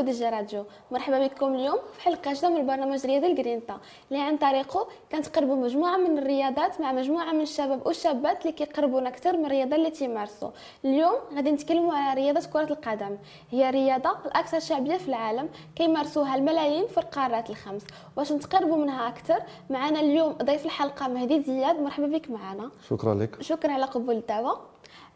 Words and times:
دي 0.00 0.10
جي 0.10 0.28
راديو 0.28 0.64
مرحبا 0.90 1.26
بكم 1.26 1.54
اليوم 1.54 1.78
في 1.94 2.00
حلقة 2.02 2.30
جديدة 2.32 2.48
من 2.48 2.56
البرنامج 2.56 3.00
الرياضي 3.04 3.26
الجرينتا 3.26 3.80
اللي 4.10 4.22
عن 4.22 4.36
طريقه 4.36 4.88
كنتقربوا 5.12 5.56
مجموعة 5.56 5.96
من 5.96 6.18
الرياضات 6.18 6.80
مع 6.80 6.92
مجموعة 6.92 7.32
من 7.32 7.40
الشباب 7.40 7.86
والشابات 7.86 8.42
اللي 8.42 8.52
كيقربونا 8.52 9.08
أكثر 9.08 9.36
من 9.36 9.46
الرياضة 9.46 9.76
اللي 9.76 9.90
تيمارسوا 9.90 10.50
اليوم 10.84 11.14
غادي 11.34 11.50
نتكلموا 11.50 11.94
على 11.94 12.20
رياضة 12.22 12.46
كرة 12.52 12.72
القدم. 12.72 13.16
هي 13.50 13.68
الرياضه 13.68 14.10
الأكثر 14.26 14.60
شعبية 14.60 14.96
في 14.96 15.08
العالم. 15.08 15.48
كيمارسوها 15.76 16.34
الملايين 16.34 16.86
في 16.86 16.98
القارات 16.98 17.50
الخمس. 17.50 17.82
باش 18.16 18.32
نتقربوا 18.32 18.76
منها 18.76 19.08
أكثر؟ 19.08 19.42
معنا 19.70 20.00
اليوم 20.00 20.32
ضيف 20.32 20.64
الحلقة 20.66 21.08
مهدي 21.08 21.42
زياد. 21.42 21.80
مرحبا 21.80 22.06
بك 22.06 22.30
معنا. 22.30 22.70
شكرا 22.90 23.14
لك. 23.14 23.42
شكرا 23.42 23.72
على 23.72 23.84
قبول 23.84 24.14
الدعوة. 24.14 24.60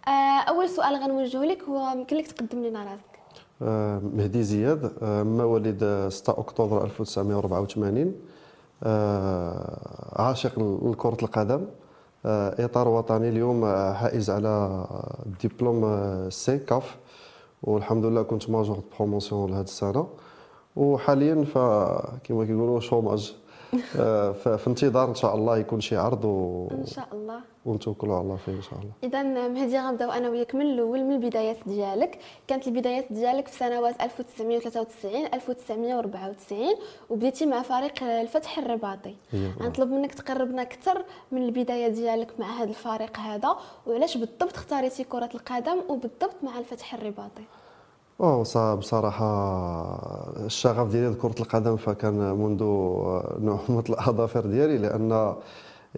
آه، 0.09 0.41
أول 0.41 0.69
سؤال 0.69 0.97
غنوجهه 0.97 1.45
لك. 1.45 1.63
هو 1.63 1.91
يمكن 1.91 2.17
لك 2.17 2.27
تقدم 2.27 2.65
لنا 2.65 2.85
راسك. 2.85 3.10
مهدي 3.61 4.43
زياد 4.43 4.93
آه، 5.03 5.23
مواليد 5.23 6.09
6 6.09 6.31
أكتوبر 6.31 6.85
1984 6.85 8.15
عاشق 10.17 10.59
لكرة 10.85 11.17
القدم 11.23 11.67
إطار 12.25 12.89
وطني 12.89 13.29
اليوم 13.29 13.67
حائز 13.95 14.31
على 14.31 14.85
دبلوم 15.45 15.81
C 16.31 16.59
CAF. 16.59 16.97
والحمد 17.63 18.05
لله 18.05 18.23
كنت 18.23 18.51
major 18.51 18.81
promotion 18.99 19.51
لهذه 19.51 19.65
السنة. 19.65 20.07
وحاليا 20.77 21.45
فكما 21.45 22.45
كيقولوا 22.45 22.81
chômage. 22.81 23.37
آه، 23.97 24.33
في 24.33 24.67
انتظار 24.67 25.09
إن 25.09 25.15
شاء 25.15 25.35
الله 25.35 25.59
يكون 25.59 25.81
شي 25.81 25.97
عرض 25.97 26.25
و... 26.25 26.69
إن 26.71 26.87
شاء 26.87 27.09
الله. 27.13 27.41
ونتوكلوا 27.67 28.15
على 28.15 28.23
الله 28.23 28.37
فيه 28.37 28.53
إن 28.53 28.63
شاء 28.63 28.79
الله. 28.79 28.93
اذا 29.05 29.49
مهدي 29.49 29.79
غنبداو 29.79 30.11
أنا 30.11 30.29
وياك 30.29 30.55
من 30.55 30.63
الأول 30.63 31.05
من 31.05 31.13
البدايات 31.13 31.57
ديالك. 31.67 32.19
كانت 32.49 32.69
البدايات 32.69 33.07
ديالك 33.11 33.49
في 33.49 33.59
سنوات 33.59 34.03
1993 34.03 35.27
1994 35.35 36.59
وبديتي 37.11 37.47
مع 37.47 37.63
فريق 37.63 38.03
الفتح 38.03 38.59
الرباطي. 38.59 39.15
غنطلب 39.61 39.91
منك 39.91 40.15
تقربنا 40.15 40.63
أكثر 40.63 41.05
من 41.33 41.43
البداية 41.43 41.89
ديالك 41.89 42.41
مع 42.41 42.47
هذا 42.47 42.69
الفريق 42.71 43.19
هذا 43.19 43.57
وعلاش 43.87 44.17
بالضبط 44.17 44.55
اختاريتي 44.55 45.05
كرة 45.05 45.31
القدم 45.35 45.77
وبالضبط 45.89 46.37
مع 46.43 46.59
الفتح 46.59 46.95
الرباطي؟ 46.95 47.43
أو 48.21 48.43
بصراحة 48.77 49.27
الشغف 50.47 50.89
ديالي 50.89 51.09
لكرة 51.09 51.35
القدم 51.41 51.77
فكان 51.77 52.15
منذ 52.15 52.63
نعومه 53.41 53.85
الأظافر 53.91 54.47
ديالي 54.47 54.79
لأن 54.79 55.35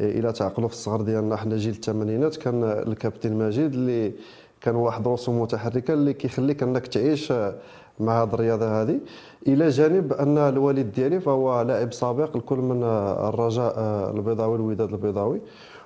إلى 0.01 0.33
تعقلوا 0.33 0.69
في 0.69 0.75
الصغر 0.75 1.01
ديالنا 1.01 1.37
حنا 1.37 1.57
جيل 1.57 1.73
الثمانينات 1.73 2.37
كان 2.37 2.65
الكابتن 2.65 3.39
ماجد 3.39 3.73
اللي 3.73 4.13
كان 4.61 4.75
واحد 4.77 5.09
رسوم 5.09 5.43
متحركه 5.43 5.95
اللي 5.95 6.13
كيخليك 6.13 6.63
أنك 6.63 6.87
تعيش 6.87 7.33
مع 8.01 8.23
هذه 8.23 8.35
الرياضة 8.35 8.83
هذه 8.83 9.01
إلى 9.49 9.69
جانب 9.69 10.13
أن 10.13 10.39
الوالد 10.39 10.93
ديالي 10.93 11.21
فهو 11.21 11.63
لاعب 11.63 11.93
سابق 11.93 12.37
الكل 12.37 12.59
من 12.59 12.83
الرجاء 13.29 13.75
البيضاوي 14.17 14.57
الوداد 14.57 14.93
البيضاوي 14.93 15.41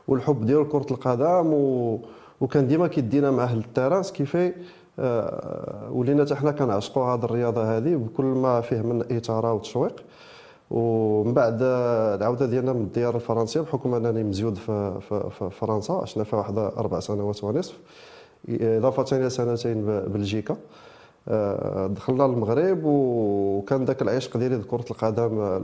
والحب 0.08 0.46
ديالو 0.46 0.62
لكرة 0.62 0.86
القدم 0.90 1.52
و... 1.52 2.00
وكان 2.40 2.66
ديما 2.66 2.86
كيدينا 2.86 3.30
معاه 3.30 3.54
للتيران 3.54 4.02
كيفي 4.02 4.46
آه، 4.46 4.52
ولينا 5.90 6.24
حتى 6.24 6.34
حنا 6.34 6.50
كنعشقوا 6.50 7.04
هذه 7.04 7.24
الرياضة 7.24 7.76
هذه 7.76 7.94
بكل 7.96 8.24
ما 8.24 8.60
فيه 8.60 8.82
من 8.82 9.12
اثاره 9.12 9.52
وتشويق. 9.52 10.04
ومن 10.70 11.34
بعد 11.34 11.58
العودة 11.62 12.46
ديالنا 12.46 12.72
من 12.72 12.80
الديار 12.80 13.14
الفرنسية 13.14 13.60
بحكم 13.60 13.94
أنني 13.94 14.24
مزيود 14.24 14.56
في, 14.56 15.00
فرنسا 15.50 15.92
عشنا 15.92 16.24
فيها 16.24 16.38
واحد 16.38 16.58
أربع 16.58 17.00
سنوات 17.00 17.44
ونصف. 17.44 17.78
إضافة 18.48 19.16
إلى 19.16 19.30
سنتين 19.30 19.86
بلجيكا. 19.86 20.56
آه، 21.28 21.86
دخلنا 21.86 22.22
للمغرب 22.22 22.80
وكان 22.84 23.84
ذاك 23.84 24.02
العشق 24.02 24.36
ديالي 24.36 24.56
لكره 24.56 24.84
القدم 24.90 25.60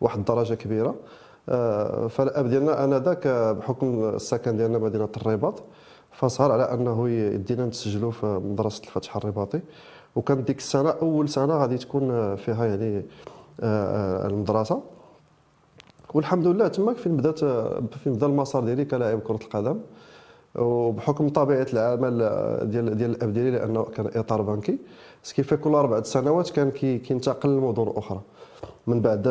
واحد 0.00 0.18
الدرجة 0.18 0.54
كبيرة. 0.54 0.94
آه، 1.48 2.06
فالأب 2.06 2.48
ديالنا 2.48 2.84
أنا 2.84 2.98
ذاك 2.98 3.28
بحكم 3.28 4.04
السكن 4.14 4.56
ديالنا 4.56 4.78
مدينة 4.78 5.08
الرباط. 5.16 5.62
فصار 6.16 6.52
على 6.52 6.62
أنه 6.62 7.08
يدينا 7.08 7.66
نسجلوا 7.66 8.10
في 8.10 8.26
مدرسة 8.26 8.82
الفتح 8.84 9.16
الرباطي. 9.16 9.60
وكانت 10.16 10.46
ديك 10.46 10.58
السنة 10.58 10.90
أول 10.90 11.28
سنة 11.28 11.54
غادي 11.54 11.78
تكون 11.78 12.36
فيها 12.36 12.66
يعني 12.66 12.96
آه، 13.60 14.24
آه، 14.24 14.26
المدرسة. 14.26 14.82
والحمد 16.14 16.46
لله 16.46 16.68
تماك 16.68 16.96
فين 16.96 17.16
بدات 17.16 17.38
فين 18.04 18.12
بدا 18.12 18.26
المسار 18.26 18.64
ديالي 18.64 18.84
كلاعب 18.84 19.20
كرة 19.20 19.38
القدم. 19.44 19.78
وبحكم 20.54 21.28
طبيعة 21.28 21.66
العمل 21.72 22.18
ديال 22.70 22.96
ديال 22.96 23.10
الأب 23.10 23.32
ديالي 23.32 23.50
لأنه 23.50 23.82
كان 23.82 24.10
إطار 24.14 24.42
بنكي 24.42 24.78
سكيفي 25.22 25.56
كل 25.56 25.74
أربع 25.74 26.02
سنوات 26.02 26.50
كان 26.50 26.70
كينتقل 26.70 27.50
لمدن 27.50 27.92
أخرى. 27.96 28.20
من 28.86 29.00
بعد 29.00 29.22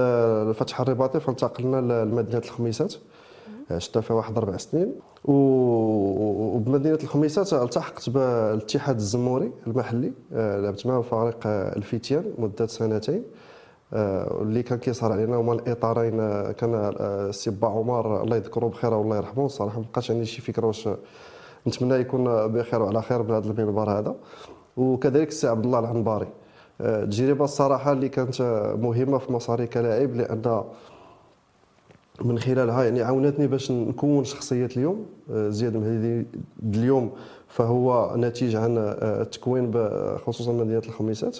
الفتح 0.49 0.81
الرباطي 0.81 1.19
فانتقلنا 1.19 2.03
لمدينة 2.05 2.43
الخميسات. 2.45 2.93
عشت 3.71 3.97
فيها 3.97 4.15
واحد 4.15 4.37
أربع 4.37 4.57
سنين. 4.57 4.95
وبمدينة 5.25 6.99
الخميسات 7.03 7.53
التحقت 7.53 8.09
بالاتحاد 8.09 8.95
الزموري 8.95 9.51
المحلي 9.67 10.13
آه، 10.33 10.59
لعبت 10.59 10.87
معه 10.87 11.01
فريق 11.01 11.37
الفتيان 11.47 12.33
مدة 12.37 12.67
سنتين. 12.67 13.23
آه، 13.93 14.41
اللي 14.41 14.63
كان 14.63 14.77
كيسهر 14.77 15.11
علينا 15.11 15.35
هما 15.35 15.53
الإطارين 15.53 16.19
آه، 16.19 16.51
كان 16.51 16.93
السي 16.99 17.51
با 17.51 17.67
عمر 17.67 18.23
الله 18.23 18.35
يذكره 18.35 18.65
بخير 18.65 18.93
والله 18.93 19.17
يرحمه. 19.17 19.45
الصراحه 19.45 19.79
ما 19.79 19.85
بقاش 19.91 20.11
عندي 20.11 20.25
شي 20.25 20.41
فكرة 20.41 20.67
واش 20.67 20.89
نتمنى 21.67 21.93
يكون 21.95 22.47
بخير 22.47 22.81
وعلى 22.81 23.01
خير 23.01 23.23
من 23.23 23.31
هذا 23.31 23.51
المنبر 23.51 23.89
هذا. 23.89 24.15
وكذلك 24.77 25.27
السي 25.27 25.47
عبد 25.47 25.65
الله 25.65 25.79
العنباري 25.79 26.27
التجربه 26.81 27.45
الصراحه 27.45 27.91
اللي 27.91 28.09
كانت 28.09 28.41
مهمة 28.81 29.17
في 29.17 29.33
مساري 29.33 29.67
كلاعب 29.67 30.15
لأن 30.15 30.63
من 32.21 32.39
خلالها 32.39 32.83
يعني 32.83 33.01
عاونتني 33.01 33.47
باش 33.47 33.71
نكون 33.71 34.23
شخصية 34.23 34.65
اليوم 34.65 35.05
آه، 35.31 35.49
زياد 35.49 35.77
مهدي 35.77 36.25
اليوم 36.63 37.11
فهو 37.47 38.13
نتيج 38.17 38.55
عن 38.55 38.77
آه، 38.77 39.21
التكوين 39.21 39.71
خصوصا 40.25 40.51
مدينة 40.51 40.81
الخميسات. 40.85 41.37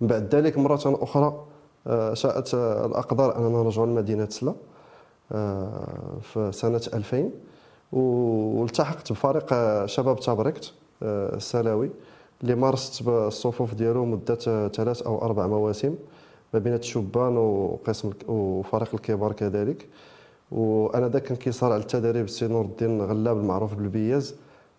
من 0.00 0.08
بعد 0.08 0.34
ذلك 0.34 0.58
مرة 0.58 0.80
أخرى 0.86 1.44
آه، 1.86 2.14
شاءت 2.14 2.54
الأقدار 2.54 3.38
أننا 3.38 3.62
نرجع 3.62 3.84
لمدينة 3.84 4.28
سلا 4.28 4.54
في 6.22 6.50
سنة 6.52 6.80
2000 6.94 7.30
والتحقت 7.92 9.12
بفريق 9.12 9.54
شباب 9.86 10.20
تابريكت 10.20 10.72
السلاوي 11.02 11.90
اللي 12.42 12.54
مارست 12.54 13.02
بالصفوف 13.02 13.74
ديالو 13.74 14.04
مدة 14.04 14.68
ثلاث 14.68 15.02
أو 15.02 15.22
أربع 15.22 15.46
مواسم. 15.46 15.94
ما 16.54 16.58
بين 16.58 16.74
الشبان 16.74 17.36
وقسم 17.36 18.10
وفريق 18.28 18.94
الكبار 18.94 19.32
كذلك. 19.32 19.88
وآنذاك 20.52 21.22
كان 21.22 21.36
كيسهر 21.36 21.69
ع 21.69 21.76
التدريب 21.76 22.24
السي 22.24 22.46
نور 22.46 22.64
الدين 22.64 23.02
غلاب 23.02 23.36
المعروف 23.36 23.74
بالبياز 23.74 24.34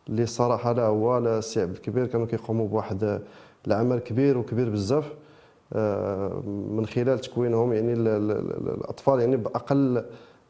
اللي 0.10 0.24
الصراحه 0.24 0.72
لا 0.72 0.86
هو 0.86 1.18
لا 1.18 1.40
السي 1.40 1.62
عبد 1.62 1.76
الكبير 1.76 2.06
كانوا 2.08 2.26
كيقوموا 2.26 2.68
بواحد 2.68 3.22
العمل 3.68 4.00
كبير 4.00 4.38
وكبير 4.38 4.70
بزاف. 4.70 5.14
آه، 5.76 6.44
من 6.46 6.86
خلال 6.86 7.20
تكوينهم 7.20 7.74
يعني 7.74 7.94
الأطفال 7.94 9.20
يعني 9.20 9.38
باقل 9.38 10.04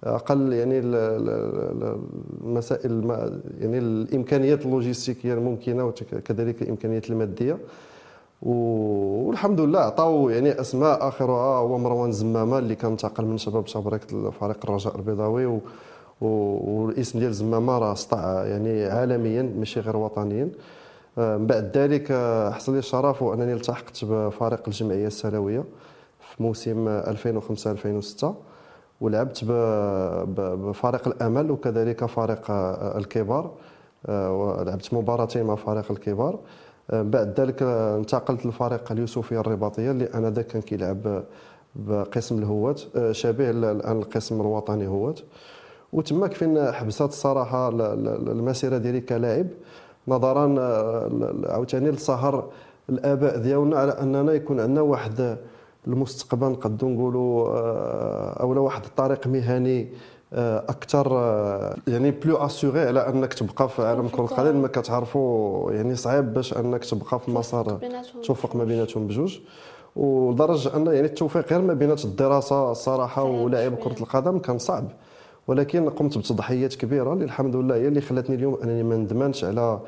أقل 0.04 0.54
يعني 0.54 0.80
المسائل 2.44 2.92
يعني 3.60 3.78
الإمكانيات 3.78 4.66
اللوجستيكية 4.66 5.34
الممكنة 5.34 5.86
وكذلك 5.86 6.62
الإمكانيات 6.62 7.10
المادية. 7.10 7.58
والحمد 8.44 9.62
لله 9.62 9.80
عطاو 9.80 10.30
يعني 10.30 10.62
أسماء 10.62 11.08
آخرها 11.08 11.58
هو 11.58 11.78
مروان 11.78 12.12
زمامة 12.12 12.58
اللي 12.58 12.76
كان 12.76 12.92
انتقل 12.92 13.26
من 13.26 13.38
شباب 13.38 13.68
شبريك 13.68 14.02
فريق 14.40 14.58
الرجاء 14.64 14.96
البيضاوي 14.96 15.46
و... 15.46 15.60
والاسم 16.22 17.20
ديال 17.20 17.34
زمامة 17.34 17.78
راه 17.78 17.94
سطع 17.94 18.44
يعني 18.46 18.86
عالميا 18.86 19.42
ماشي 19.58 19.80
غير 19.80 19.98
وطنيا. 19.98 20.50
آه، 21.18 21.38
من 21.38 21.48
بعد 21.48 21.78
ذلك 21.78 22.12
آه، 22.12 22.52
حصل 22.52 22.72
لي 22.74 22.80
الشرف 22.80 23.22
وأنني 23.22 23.54
التحقت 23.54 24.06
بفريق 24.06 24.62
الجمعية 24.68 25.08
السنوية 25.08 25.64
في 26.20 26.44
موسم 26.44 26.88
2005 26.88 27.72
2006 27.72 28.36
ولعبت 29.02 29.44
بفريق 30.38 31.08
الأمل 31.08 31.52
وكذلك 31.52 32.06
فريق 32.06 32.52
آه، 32.52 32.98
الكبار. 32.98 33.52
ولعبت 34.10 34.94
مباراتين 34.94 35.44
مع 35.44 35.56
فريق 35.56 35.92
الكبار. 35.92 36.40
بعد 36.90 37.40
ذلك 37.40 37.64
انتقلت 37.64 38.46
للفريق 38.46 38.92
اليوسفيه 38.92 39.40
الرباطية 39.40 39.92
اللي 39.92 40.06
أنا 40.14 40.30
ذاك 40.30 40.48
كان 40.48 40.62
كيلعب 40.62 41.24
بقسم 41.76 42.38
الهوات 42.40 42.82
شبيه 43.12 43.50
الان 43.50 43.98
القسم 43.98 44.42
الوطني 44.42 44.88
هوات. 44.88 45.20
وتماك 45.94 46.34
فين 46.34 46.72
حبسات 46.72 47.10
الصراحه 47.10 47.70
المسيرة 47.70 48.78
ديالي 48.78 49.02
كلاعب 49.02 49.48
نظرا 50.08 50.60
عاوتاني 51.52 51.92
لسهر 51.92 52.50
الآباء 52.90 53.38
ديالنا 53.38 53.78
على 53.80 53.92
أننا 53.92 54.34
يكون 54.34 54.60
عندنا 54.60 54.82
واحد 54.82 55.38
المستقبل 55.88 56.48
نقدروا 56.48 56.92
نقولوا 56.92 57.50
أولا 58.42 58.60
واحد 58.60 58.84
الطريق 58.86 59.28
مهني 59.28 59.88
أكثر 60.70 61.08
يعني 61.88 62.12
بلو 62.12 62.38
اسيغي 62.38 62.88
على 62.88 63.08
أنك 63.10 63.34
تبقى 63.34 63.70
في 63.70 63.82
عالم 63.82 64.08
كرة 64.08 64.24
القدم 64.24 64.62
ما 64.62 64.68
كتعرفوا 64.68 65.72
يعني 65.72 65.96
صعيب 65.96 66.34
باش 66.34 66.58
أنك 66.58 66.86
تبقى 66.86 67.20
في 67.20 67.32
مسار 67.32 67.80
توفق 68.24 68.56
ما 68.56 68.64
بيناتهم 68.64 69.08
بجوج. 69.08 69.40
ولدرجة 69.96 70.76
أن 70.76 70.86
يعني 70.86 71.08
التوفيق 71.08 71.50
غير 71.50 71.62
ما 71.62 71.74
بين 71.74 71.92
الدراسة 71.92 72.72
الصراحه 72.72 73.24
ولاعب 73.24 73.76
كرة 73.76 73.96
القدم 74.02 74.40
كان 74.40 74.58
صعب. 74.58 74.86
ولكن 75.48 75.90
قمت 75.90 76.18
بتضحيات 76.18 76.76
كبيرة 76.76 77.14
اللي 77.14 77.26
الحمد 77.26 77.56
لله 77.56 77.76
هي 77.76 77.88
اللي 77.88 78.02
خلاتني 78.02 78.36
اليوم 78.36 78.58
أنني 78.64 78.84
ما 78.84 78.96
ندمنش 78.96 79.44
على 79.44 79.80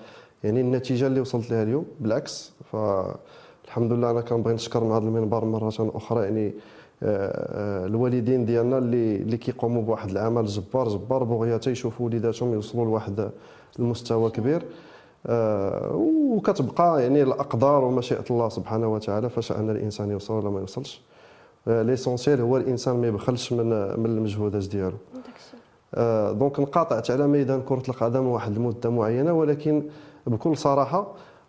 يعني 0.44 0.62
النتيجة 0.62 1.07
اللي 1.07 1.21
وصلت 1.21 1.51
لها 1.51 1.63
اليوم. 1.63 1.86
بالعكس 2.00 2.51
فالحمد 2.71 3.91
لله 3.94 4.12
أنا 4.12 4.21
كنبغي 4.21 4.53
نشكر 4.53 4.83
من 4.83 4.91
هذا 4.91 5.03
المنبر 5.03 5.45
مرة 5.45 5.74
أخرى 5.80 6.24
يعني 6.24 6.48
آه، 6.48 6.51
آه، 6.51 6.75
الوالدين 7.03 8.45
ديالنا 8.45 8.77
اللي 8.77 9.15
اللي 9.15 9.38
كيقوموا 9.38 9.81
بواحد 9.81 10.09
العمل 10.09 10.45
جبار 10.45 10.89
جبار 10.89 11.24
بغيه 11.24 11.62
يشوفوا 11.68 12.06
وليداتهم 12.06 12.53
يوصلوا 12.53 12.86
لواحد 12.86 13.30
المستوى 13.80 14.30
كبير. 14.30 14.62
آه، 15.27 15.92
وكتبقى 16.36 17.03
يعني 17.03 17.24
الأقدار 17.24 17.83
ومشيئة 17.83 18.24
الله 18.31 18.50
سبحانه 18.50 18.88
وتعالى 18.94 19.30
فشأن 19.30 19.69
الإنسان 19.69 20.12
يوصل 20.12 20.33
ولا 20.33 20.50
ما 20.50 20.59
يوصلش. 20.59 21.01
L'essentiel 21.67 22.41
هو 22.42 22.57
الإنسان 22.57 23.01
ما 23.01 23.07
يبخلش 23.07 23.53
من 23.53 23.69
من 24.00 24.06
المجهودات 24.06 24.63
ديالو. 24.68 24.98
Donc 26.39 26.59
انقطعت 26.59 27.12
على 27.12 27.27
ميدان 27.27 27.62
كرة 27.62 27.83
القدم 27.89 28.27
واحد 28.27 28.56
المدة 28.56 28.89
معينة 28.89 29.33
ولكن 29.33 29.83
بكل 30.27 30.57
صراحة 30.57 31.07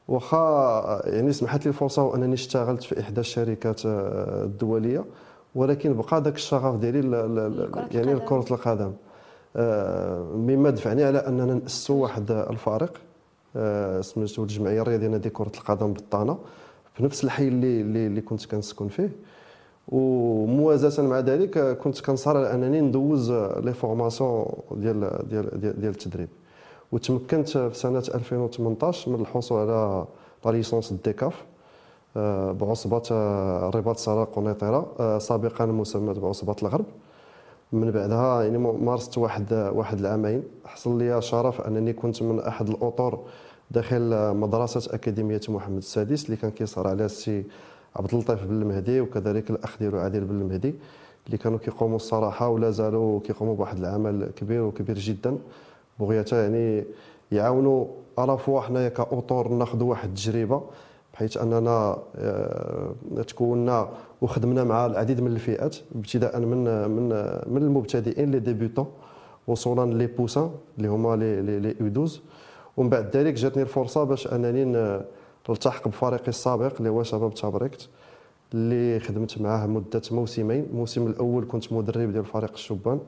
واخا 0.09 1.03
يعني 1.07 1.33
سمحت 1.33 1.65
لي 1.65 1.69
الفرصة 1.69 2.03
وأنني 2.03 2.35
اشتغلت 2.35 2.83
في 2.83 3.01
إحدى 3.01 3.21
الشركات 3.21 3.81
الدولية. 3.85 5.05
ولكن 5.57 5.95
بقى 5.95 6.21
ذاك 6.21 6.35
الشغف 6.35 6.77
ديالي 6.77 6.99
يعني 7.93 8.15
لكره 8.15 8.45
القدم. 8.51 8.93
آه، 9.57 10.23
مما 10.23 10.71
دفعني 10.71 11.05
على 11.05 11.19
أننا 11.19 11.45
نأسسوا 11.55 12.03
واحد 12.03 12.31
الفريق. 12.31 12.93
آه، 13.57 14.01
سميتو 14.01 14.43
الجمعية 14.43 14.83
الرياضية 14.83 15.09
نادي 15.09 15.31
كرة 15.31 15.53
القدم 15.59 15.93
بطانة. 15.93 16.39
في 16.95 17.05
نفس 17.05 17.25
الحي 17.25 17.49
اللي 17.49 17.81
اللي 18.07 18.21
كنت 18.21 18.47
كنسكن 18.47 18.89
فيه. 18.89 19.11
وموازاة 19.89 21.03
مع 21.05 21.21
ذلك 21.21 21.59
كنت 21.79 22.01
كنصر 22.01 22.37
على 22.37 22.55
أنني 22.55 22.81
ندوز 22.81 23.33
les 23.33 23.73
formations 23.75 24.47
ديال 24.71 25.29
ديال 25.31 25.61
ديال 25.61 25.91
التدريب. 25.91 26.29
وتمكنت 26.93 27.49
في 27.49 27.71
سنة 27.79 27.99
2018 28.15 29.11
من 29.11 29.21
الحصول 29.21 29.59
على 29.61 30.05
la 30.45 30.51
licence 30.51 30.93
D 31.05 31.15
CAF 31.15 31.45
بعصبة 32.53 33.03
آه، 33.13 33.71
رباط 33.75 33.97
سلا 33.97 34.25
قنيطرة 34.25 34.93
آه، 35.01 35.19
سابقا 35.19 35.67
مسمى 35.67 36.15
بعصبة 36.15 36.57
الغرب. 36.63 36.85
من 37.73 37.91
بعدها 37.91 38.43
يعني 38.43 38.59
مارست 38.59 39.19
واحد 39.19 39.53
واحد 39.75 39.99
العامين 39.99 40.43
حصل 40.65 40.99
لي 40.99 41.23
شرف 41.23 41.61
أنني 41.61 41.93
كنت 41.93 42.23
من 42.23 42.41
أحد 42.41 42.69
الأطر 42.69 43.19
داخل 43.71 44.35
مدرسة 44.35 44.95
أكاديمية 44.95 45.41
محمد 45.49 45.77
السادس 45.77 46.25
اللي 46.25 46.37
كان 46.37 46.51
كيصار 46.51 46.89
على 46.89 47.05
السي 47.05 47.45
عبد 47.97 48.15
اللطيف 48.15 48.45
بن 48.45 48.63
المهدي 48.63 49.01
وكذلك 49.01 49.51
الاخ 49.51 49.79
ديالو 49.79 49.99
عادل 49.99 50.25
بن 50.25 50.41
المهدي 50.41 50.75
اللي 51.27 51.39
كانوا 51.39 51.59
كيقوموا 51.59 51.97
الصراحة 51.97 52.49
ولا 52.49 52.71
زالوا 52.71 53.21
كيقوموا 53.21 53.55
بواحد 53.55 53.79
العمل 53.79 54.31
كبير 54.37 54.63
وكبير 54.63 54.99
جدا. 54.99 55.39
بغيته 56.01 56.37
يعني 56.37 56.85
يعاونوا 57.33 57.87
الافوا 58.19 58.61
حنايا 58.61 58.89
كاطور 58.89 59.49
ناخذوا 59.49 59.91
واحد 59.91 60.09
التجربة. 60.09 60.63
بحيث 61.17 61.37
أننا 61.37 61.99
آه، 62.17 62.95
تكوننا 63.27 63.89
وخدمنا 64.21 64.65
مع 64.65 64.87
العديد 64.87 65.21
من 65.21 65.33
الفئات 65.33 65.77
ابتداء 65.95 66.41
من 66.41 66.89
من 66.91 67.09
من 67.47 67.63
المبتدئين 67.63 68.31
les 68.31 68.39
débutants 68.39 68.87
وصولا 69.47 69.95
les 69.95 70.07
poussins 70.07 70.51
اللي 70.79 70.89
هما 70.89 71.17
لي 71.17 71.43
لي 71.43 71.59
les 71.61 71.68
U 71.68 71.71
12 71.71 72.21
ومن 72.77 72.89
بعد 72.89 73.17
ذلك 73.17 73.35
جاتني 73.35 73.63
الفرصة 73.63 74.05
باش 74.05 74.27
أنني 74.27 74.65
نلتحق 75.49 75.89
بفريقي 75.89 76.29
السابق 76.29 76.73
اللي 76.79 76.89
هو 76.89 77.03
شباب 77.03 77.35
تابريكت 77.35 77.89
اللي 78.55 79.01
خدمت 79.01 79.41
معاه 79.41 79.67
مدة 79.67 80.03
موسمين. 80.11 80.65
الموسم 80.71 81.07
الأول 81.07 81.47
كنت 81.49 81.73
مدرب 81.73 82.13
ديال 82.13 82.25
فريق 82.25 82.53
الشبان 82.53 83.01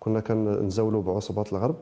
كنا 0.00 0.20
كنزاولوا 0.20 1.02
بعصبات 1.02 1.52
الغرب. 1.52 1.76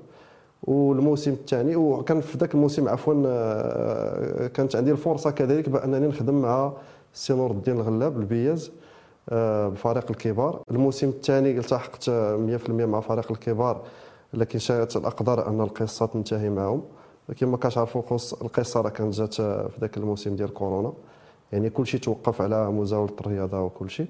والموسم 0.64 1.30
الثاني 1.30 1.76
وكان 1.76 2.20
في 2.20 2.38
ذاك 2.38 2.54
الموسم 2.54 2.88
عفوا 2.88 3.22
آه، 3.26 4.46
كانت 4.46 4.76
عندي 4.76 4.90
الفرصة 4.90 5.30
كذلك 5.30 5.68
بأنني 5.68 6.06
نخدم 6.06 6.42
مع 6.42 6.72
السي 7.14 7.32
نور 7.32 7.50
الدين 7.50 7.74
الغلاب 7.74 8.20
البياز 8.20 8.70
آه، 9.28 9.68
بفريق 9.68 10.10
الكبار. 10.10 10.62
الموسم 10.70 11.08
الثاني 11.08 11.58
التحقت 11.58 12.10
100% 12.10 12.10
مع 12.70 13.00
فريق 13.00 13.32
الكبار 13.32 13.82
لكن 14.34 14.58
شاءت 14.58 14.96
الأقدار 14.96 15.48
أن 15.48 15.60
القصة 15.60 16.06
تنتهي 16.06 16.50
معهم. 16.50 16.82
كما 17.40 17.56
كتعرفوا 17.56 18.02
القصة 18.42 18.80
راه 18.80 18.88
كانت 18.88 19.14
جات 19.14 19.34
في 19.34 19.78
ذاك 19.80 19.96
الموسم 19.96 20.36
ديال 20.36 20.54
كورونا. 20.54 20.92
يعني 21.52 21.70
كل 21.70 21.86
شيء 21.86 22.00
توقف 22.00 22.40
على 22.42 22.70
مزاولة 22.70 23.12
الرياضة 23.20 23.60
وكل 23.60 23.90
شيء 23.90 24.06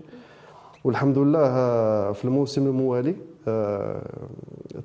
والحمد 0.85 1.19
لله 1.19 1.39
آه، 1.41 2.13
في 2.13 2.25
الموسم 2.25 2.67
الموالي 2.67 3.15
آه، 3.49 4.03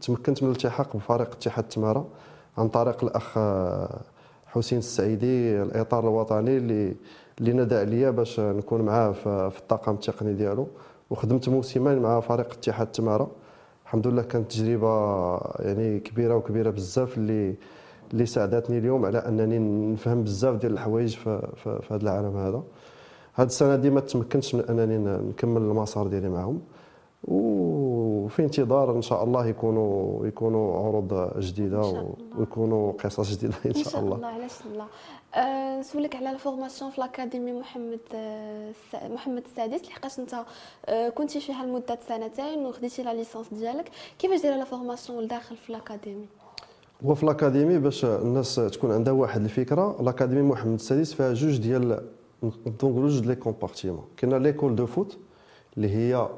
تمكنت 0.01 0.43
من 0.43 0.49
الالتحاق 0.49 0.97
بفريق 0.97 1.31
اتحاد 1.31 1.63
تمارا 1.63 2.05
عن 2.57 2.67
طريق 2.67 3.03
الأخ 3.03 3.37
آه، 3.37 3.99
حسين 4.47 4.77
السعيدي 4.77 5.61
الإطار 5.61 6.03
الوطني 6.03 6.57
اللي 6.57 6.95
اللي 7.39 7.53
نادى 7.53 7.75
عليا 7.75 8.09
باش 8.09 8.39
نكون 8.39 8.81
معاه 8.81 9.11
في 9.49 9.57
الطاقم 9.57 9.93
التقني 9.93 10.33
ديالو. 10.33 10.67
وخدمت 11.09 11.49
موسمين 11.49 11.99
مع 11.99 12.19
فريق 12.19 12.51
اتحاد 12.53 12.87
تمارا. 12.87 13.27
الحمد 13.85 14.07
لله 14.07 14.21
كانت 14.21 14.51
تجربة 14.51 15.37
يعني 15.59 15.99
كبيرة 15.99 16.35
وكبيرة 16.35 16.69
بزاف 16.69 17.17
اللي 17.17 17.55
اللي 18.13 18.25
ساعدتني 18.25 18.77
اليوم 18.77 19.05
على 19.05 19.17
أنني 19.17 19.59
نفهم 19.93 20.23
بزاف 20.23 20.55
ديال 20.55 20.73
الحوايج 20.73 21.15
في, 21.15 21.47
في, 21.55 21.79
في 21.81 21.93
هذا 21.93 22.03
العالم 22.03 22.37
هذا. 22.37 22.63
هذه 23.39 23.47
السنة 23.47 23.75
دي 23.75 23.89
ما 23.89 23.99
تمكنتش 23.99 24.55
من 24.55 24.61
أنني 24.69 24.97
نكمل 25.29 25.61
المسار 25.61 26.07
ديالي 26.07 26.29
معهم 26.29 26.61
وفي 27.23 28.43
انتظار 28.43 28.95
إن 28.95 29.01
شاء 29.01 29.23
الله 29.23 29.47
يكونوا 29.47 30.27
يكونوا 30.27 30.85
عروض 30.85 31.39
جديدة 31.39 32.03
ويكونوا 32.37 32.91
قصص 32.91 33.31
جديدة 33.31 33.53
إن 33.65 33.73
شاء 33.73 33.99
الله 33.99 34.15
إن 34.15 34.21
شاء 34.21 34.27
الله. 34.27 34.27
علاش 34.27 34.51
لا؟ 34.77 34.85
أه 35.41 35.79
نسولك 35.79 36.15
على 36.15 36.31
ال 36.31 36.37
formation 36.37 36.91
في 36.91 37.01
l'académie 37.01 37.53
محمد 37.53 37.99
أه 38.15 38.71
محمد 39.03 39.43
السادس 39.45 39.87
لحقاش 39.87 40.19
أنت 40.19 40.35
أه 40.85 41.09
كنتي 41.09 41.39
فيها 41.39 41.65
لمده 41.65 41.99
سنتين 42.07 42.65
وخديتي 42.65 43.03
la 43.03 43.13
licence 43.13 43.53
ديالك. 43.53 43.91
كيفاش 44.19 44.41
دايرة 44.41 44.55
la 44.55 44.63
formation 44.63 45.23
لداخل 45.23 45.55
في 45.55 45.73
l'académie 45.73 46.25
وفي 47.03 47.25
l'académie 47.25 47.77
باش 47.79 48.05
الناس 48.05 48.55
تكون 48.55 48.91
عندها 48.91 49.13
واحد 49.13 49.43
الفكرة. 49.43 50.01
l'académie 50.01 50.41
محمد 50.41 50.73
السادس 50.73 51.13
فيها 51.13 51.33
جوج 51.33 51.57
ديال 51.57 52.01
نقولوا 52.43 53.09
جوج 53.09 53.25
les 53.27 53.35
compartiments 53.35 54.03
كاين 54.17 54.37
l'école 54.37 54.75
de 54.75 54.85
foot 54.85 55.17
اللي 55.77 55.89
هي 55.89 56.29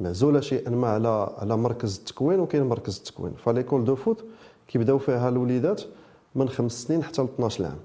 معزوله 0.00 0.40
شيئا 0.40 0.70
ما 0.70 0.88
على 0.88 1.34
على 1.38 1.56
مركز 1.56 1.98
التكوين 1.98 2.40
وكاين 2.40 2.62
مركز 2.62 2.96
التكوين 2.96 3.32
ف 3.44 3.49
l'école 3.49 3.84
de 3.84 3.94
foot 3.94 4.24
كيبداو 4.68 4.98
فيها 4.98 5.28
الوليدات 5.28 5.82
من 6.34 6.48
خمس 6.48 6.82
سنين 6.82 7.02
حتى 7.02 7.22
ل 7.22 7.24
12 7.24 7.64
عام 7.64 7.78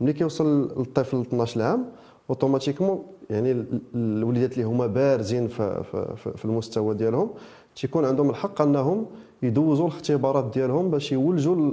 ملي 0.00 0.12
كيوصل 0.12 0.62
الطفل 0.62 1.16
ل 1.16 1.20
12 1.20 1.62
عام 1.62 1.84
اوتوماتيكمون 2.30 3.02
يعني 3.30 3.64
الوليدات 3.94 4.52
اللي 4.52 4.64
هما 4.64 4.86
بارزين 4.86 5.48
في, 5.48 5.82
في, 6.16 6.32
في 6.36 6.44
المستوى 6.44 6.94
ديالهم 6.94 7.30
تيكون 7.76 8.04
عندهم 8.04 8.30
الحق 8.30 8.62
انهم 8.62 9.06
يدوزوا 9.42 9.88
الاختبارات 9.88 10.44
ديالهم 10.54 10.90
باش 10.90 11.12
يولجوا 11.12 11.72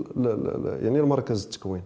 يعني 0.81 0.99
المركز 0.99 1.43
التكوين 1.43 1.81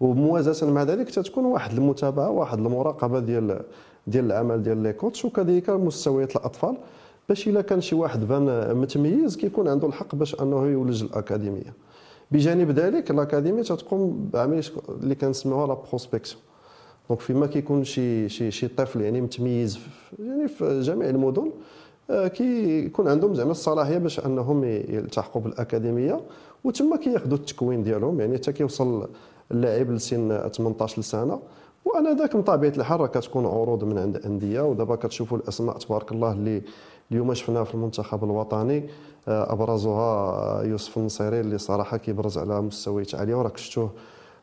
وموازاة 0.00 0.70
مع 0.70 0.82
ذلك 0.82 1.10
تتكون 1.10 1.44
واحد 1.44 1.72
المتابعة 1.78 2.30
واحد 2.30 2.58
المراقبة 2.58 3.20
ديال 3.20 3.60
ديال 4.06 4.24
العمل 4.24 4.62
ديال 4.62 4.78
لي 4.78 4.92
كوتش 4.92 5.24
وكذلك 5.24 5.70
مستويات 5.70 6.36
الأطفال 6.36 6.76
باش 7.28 7.48
إلا 7.48 7.60
كان 7.60 7.80
شي 7.80 7.94
واحد 7.94 8.28
بان 8.28 8.76
متميز 8.76 9.36
كيكون 9.36 9.68
عنده 9.68 9.88
الحق 9.88 10.14
باش 10.14 10.40
أنه 10.40 10.66
يولج 10.66 11.02
الأكاديمية. 11.02 11.74
بجانب 12.30 12.70
ذلك 12.70 13.10
الأكاديمية 13.10 13.62
تتقوم 13.62 14.30
بعملية 14.32 14.62
اللي 15.02 15.14
كنسميوها 15.14 15.66
la 15.66 15.74
prospection 15.74 16.42
donc 17.08 17.20
فيما 17.20 17.46
كيكون 17.46 17.84
شي 17.84 18.28
شي 18.28 18.50
شي 18.50 18.68
طفل 18.68 19.00
يعني 19.00 19.20
متميز 19.20 19.76
في 19.76 20.22
يعني 20.22 20.48
في 20.48 20.80
جميع 20.80 21.08
المدن 21.08 21.50
آه، 22.10 22.28
كيكون 22.28 23.08
عندهم 23.08 23.34
زعما 23.34 23.50
الصلاحية 23.50 23.98
باش 23.98 24.20
أنهم 24.20 24.64
يلتحقوا 24.64 25.42
بالأكاديمية 25.42 26.20
وتما 26.64 26.96
كياخذوا 26.96 27.36
التكوين 27.38 27.82
ديالهم 27.82 28.20
يعني 28.20 28.36
حتى 28.36 28.52
كيوصل 28.52 29.08
اللاعب 29.50 29.90
لسن 29.90 30.48
18 30.48 31.02
سنه 31.02 31.40
وآنذاك 31.84 32.36
من 32.36 32.42
طبيعة 32.42 32.72
الحال 32.76 33.00
راه 33.00 33.06
كتكون 33.06 33.46
عروض 33.46 33.84
من 33.84 33.98
عند 33.98 34.16
أندية 34.16 34.60
ودابا 34.60 34.96
كتشوفوا 34.96 35.38
الأسماء 35.38 35.78
تبارك 35.78 36.12
الله 36.12 36.32
اللي 36.32 36.62
اليوم 37.12 37.34
شفناها 37.34 37.64
في 37.64 37.74
المنتخب 37.74 38.24
الوطني. 38.24 38.88
آه، 39.28 39.52
أبرزها 39.52 40.62
يوسف 40.62 40.98
النصيري 40.98 41.40
اللي 41.40 41.58
صراحة 41.58 41.96
كيبرز 41.96 42.38
على 42.38 42.60
مستويات 42.60 43.14
عاليه 43.14 43.34
وراك 43.34 43.56
شفتوه 43.56 43.90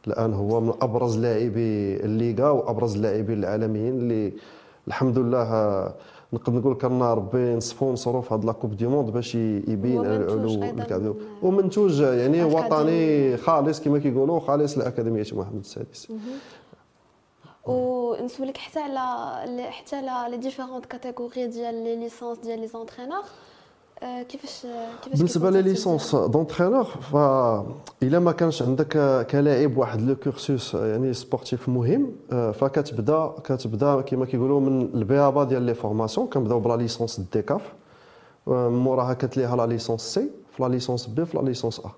الآن 0.07 0.33
هو 0.33 0.61
من 0.61 0.73
أبرز 0.81 1.17
لاعبي 1.17 1.95
الليغا 2.05 2.49
وأبرز 2.49 2.95
اللاعبين 2.95 3.39
العالميين 3.39 3.93
اللي 3.93 4.33
الحمد 4.87 5.17
لله 5.19 5.47
نقدر 6.33 6.53
نقول 6.59 6.75
كنا 6.75 7.13
ربي 7.13 7.37
نسبونصوريو 7.55 8.21
في 8.21 8.33
هاد 8.33 8.45
la 8.45 8.51
coupe 8.51 8.75
du 8.77 8.87
monde 8.87 9.09
باش 9.09 9.35
يبين 9.35 10.05
العلو 10.05 10.63
الكعبي 10.63 11.03
من- 11.03 11.15
ومنتوج 11.43 12.01
يعني 12.01 12.43
أكاديمي. 12.43 12.65
وطني 12.65 13.37
خالص 13.37 13.81
كما 13.81 13.99
كيقولوا 13.99 14.39
خالص 14.39 14.77
لأكاديمية 14.77 15.25
محمد 15.33 15.59
السادس. 15.59 16.07
ونسولك 17.65 18.57
حتى 18.57 18.79
على 18.79 19.63
حتى 19.71 19.95
على 19.95 20.35
les 20.35 20.41
différentes 20.41 20.85
catégories 20.85 21.47
ديال 21.47 21.83
les 21.83 21.95
licences 21.95 22.37
ديال 22.37 22.59
les 22.59 22.67
entraîneurs 22.67 23.23
كيفاش 24.01 24.61
كيفاش 25.03 25.17
بالنسبة 25.17 25.49
كيكون 25.49 25.53
لي 25.53 25.59
الترتيب 25.59 25.67
licence 25.67 26.15
d'entraîneur 26.15 26.83
فإلا 26.83 28.19
ما 28.19 28.31
كانش 28.31 28.61
عندك 28.61 29.25
كلاعب 29.31 29.77
واحد 29.77 30.01
le 30.01 30.15
cursus 30.15 30.73
يعني 30.73 31.13
sportif 31.13 31.69
مهم 31.69 32.11
آه، 32.31 32.51
فكتبدا 32.51 33.33
كتبدا 33.43 34.01
كما 34.01 34.25
كيقولوا 34.25 34.59
من 34.59 34.81
الـ 34.81 34.89
b.a.-ba 34.89 35.43
ديال 35.43 35.61
les 35.61 35.73
formations. 35.73 36.27
كنبداو 36.27 36.59
ب 36.59 36.65
la 36.65 36.75
licence 36.77 37.19
D 37.33 37.43
CAF 37.43 37.73
آه، 38.47 38.69
موراها 38.69 39.13
كتليها 39.13 39.55
la 39.55 39.65
licence 39.65 40.01
C 40.01 40.29
في 40.51 40.63
la 40.63 40.67
licence 40.67 41.07
B 41.07 41.25
في 41.25 41.37
la 41.37 41.41
licence 41.41 41.79
A. 41.79 41.89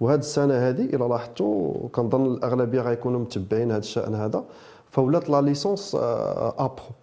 وهاد 0.00 0.18
السنة 0.18 0.54
هذه 0.54 0.84
إلى 0.84 1.08
لاحظتوا 1.08 1.88
كنظن 1.88 2.26
الأغلبية 2.26 2.80
غيكونوا 2.80 3.20
متبعين 3.20 3.70
هذا 3.70 3.78
الشأن 3.78 4.14
هذا. 4.14 4.44
فولات 4.90 5.30
la 5.30 5.40
licence 5.40 5.94
A 5.94 6.66
pro 6.66 6.99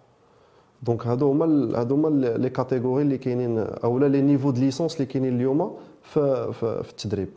donc 0.82 1.06
هادو 1.06 1.30
هما 1.30 1.44
هادو 1.80 1.94
هما 1.94 2.08
les 2.38 2.50
catégories 2.50 3.02
اللي 3.02 3.18
كاينين 3.18 3.58
أولا 3.58 4.06
les 4.06 4.20
niveaux 4.20 4.50
de 4.50 4.58
licence 4.58 4.94
اللي 4.94 5.06
كاينين 5.06 5.36
اليوم 5.36 5.76
في, 6.02 6.52
في, 6.52 6.82
في 6.82 6.90
التدريب. 6.90 7.28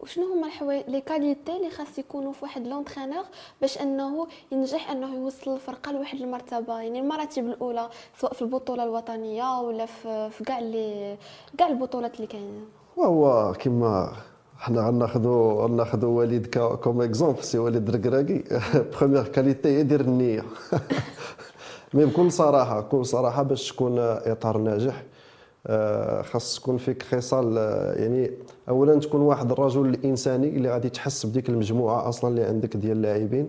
وشنو 0.00 0.32
هما 0.32 0.46
الحوايج 0.46 0.84
les 0.88 1.00
qualités 1.00 1.56
اللي 1.56 1.70
خاص 1.70 1.98
يكونوا 1.98 2.32
في 2.32 2.44
واحد 2.44 2.66
l'entraîneur 2.66 3.24
باش 3.60 3.78
أنه 3.78 4.26
ينجح 4.52 4.90
أنه 4.90 5.14
يوصل 5.14 5.54
الفرقة 5.54 5.92
لواحد 5.92 6.20
المرتبة؟ 6.20 6.80
يعني 6.80 7.00
المراتب 7.00 7.46
الأولى 7.46 7.88
سواء 8.20 8.32
في 8.32 8.42
البطولة 8.42 8.84
الوطنية 8.84 9.60
ولا 9.60 9.86
في 9.86 10.30
في 10.30 10.44
كاع 10.44 10.58
لي 10.58 11.16
كاع 11.58 11.68
البطولات 11.68 12.16
اللي 12.16 12.26
كاينين 12.26 12.64
وهو 12.96 13.52
كما 13.58 14.12
حنا 14.58 14.80
غناخذوا 14.80 15.62
غناخذوا 15.62 16.18
وليد 16.18 16.54
comme 16.56 17.02
exemple 17.02 17.44
c'est 17.44 17.58
وليد 17.58 17.88
الركراكي 17.88 18.44
première 18.92 19.28
qualité 19.28 19.68
هي 19.68 19.82
دير 19.82 20.00
النية. 20.00 20.44
mais 21.94 22.04
بكل 22.04 22.32
صراحة 22.32 22.80
بكل 22.80 23.06
صراحة 23.06 23.42
باش 23.42 23.72
تكون 23.72 23.98
إطار 23.98 24.58
ناجح 24.58 25.02
آه، 25.66 26.22
خاص 26.22 26.60
تكون 26.60 26.76
فيك 26.76 27.02
خصال 27.02 27.58
آه، 27.58 27.92
يعني 27.94 28.30
اولا 28.68 29.00
تكون 29.00 29.20
واحد 29.20 29.52
الرجل 29.52 29.86
الإنساني 29.86 30.48
اللي 30.48 30.70
غادي 30.70 30.88
تحس 30.88 31.26
بديك 31.26 31.48
المجموعة 31.48 32.08
أصلا 32.08 32.30
اللي 32.30 32.44
عندك 32.44 32.76
ديال 32.76 32.96
اللاعبين. 32.96 33.48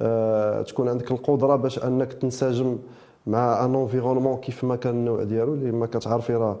آه، 0.00 0.62
تكون 0.62 0.88
عندك 0.88 1.10
القدرة 1.10 1.56
باش 1.56 1.78
أنك 1.78 2.12
تنسجم 2.12 2.78
مع 3.26 3.64
un 3.64 3.74
environnement 3.74 4.36
كيف 4.36 4.64
ما 4.64 4.76
كان 4.76 4.94
النوع 4.94 5.22
ديالو 5.22 5.54
اللي 5.54 5.72
ما 5.72 5.86
كتعرفي 5.86 6.34
راه. 6.34 6.56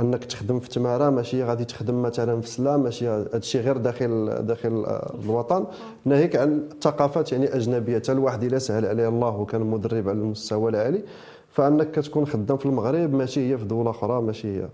أنك 0.00 0.24
تخدم 0.24 0.60
في 0.60 0.68
تمارة 0.68 1.10
ماشي 1.10 1.44
غادي 1.44 1.64
تخدم 1.64 2.02
مثلا 2.02 2.40
في 2.40 2.48
سلام 2.48 2.82
ماشي 2.82 3.08
هادشي 3.08 3.60
غير 3.60 3.76
داخل 3.76 4.38
داخل 4.40 4.86
الوطن. 5.24 5.66
ناهيك 6.04 6.36
عن 6.36 6.62
الثقافات 6.72 7.32
يعني 7.32 7.56
أجنبية 7.56 7.98
حتى 7.98 8.12
الواحد 8.12 8.44
إلا 8.44 8.58
سهل 8.58 8.86
عليه 8.86 9.08
الله 9.08 9.36
وكان 9.36 9.60
مدرب 9.60 10.08
على 10.08 10.18
المستوى 10.18 10.70
العالي. 10.70 11.02
فأنك 11.50 11.90
كتكون 11.90 12.26
خدام 12.26 12.56
في 12.56 12.66
المغرب 12.66 13.14
ماشي 13.14 13.52
هي 13.52 13.58
في 13.58 13.64
دولة 13.64 13.90
أخرى 13.90 14.22
ماشي 14.22 14.56
هي. 14.56 14.68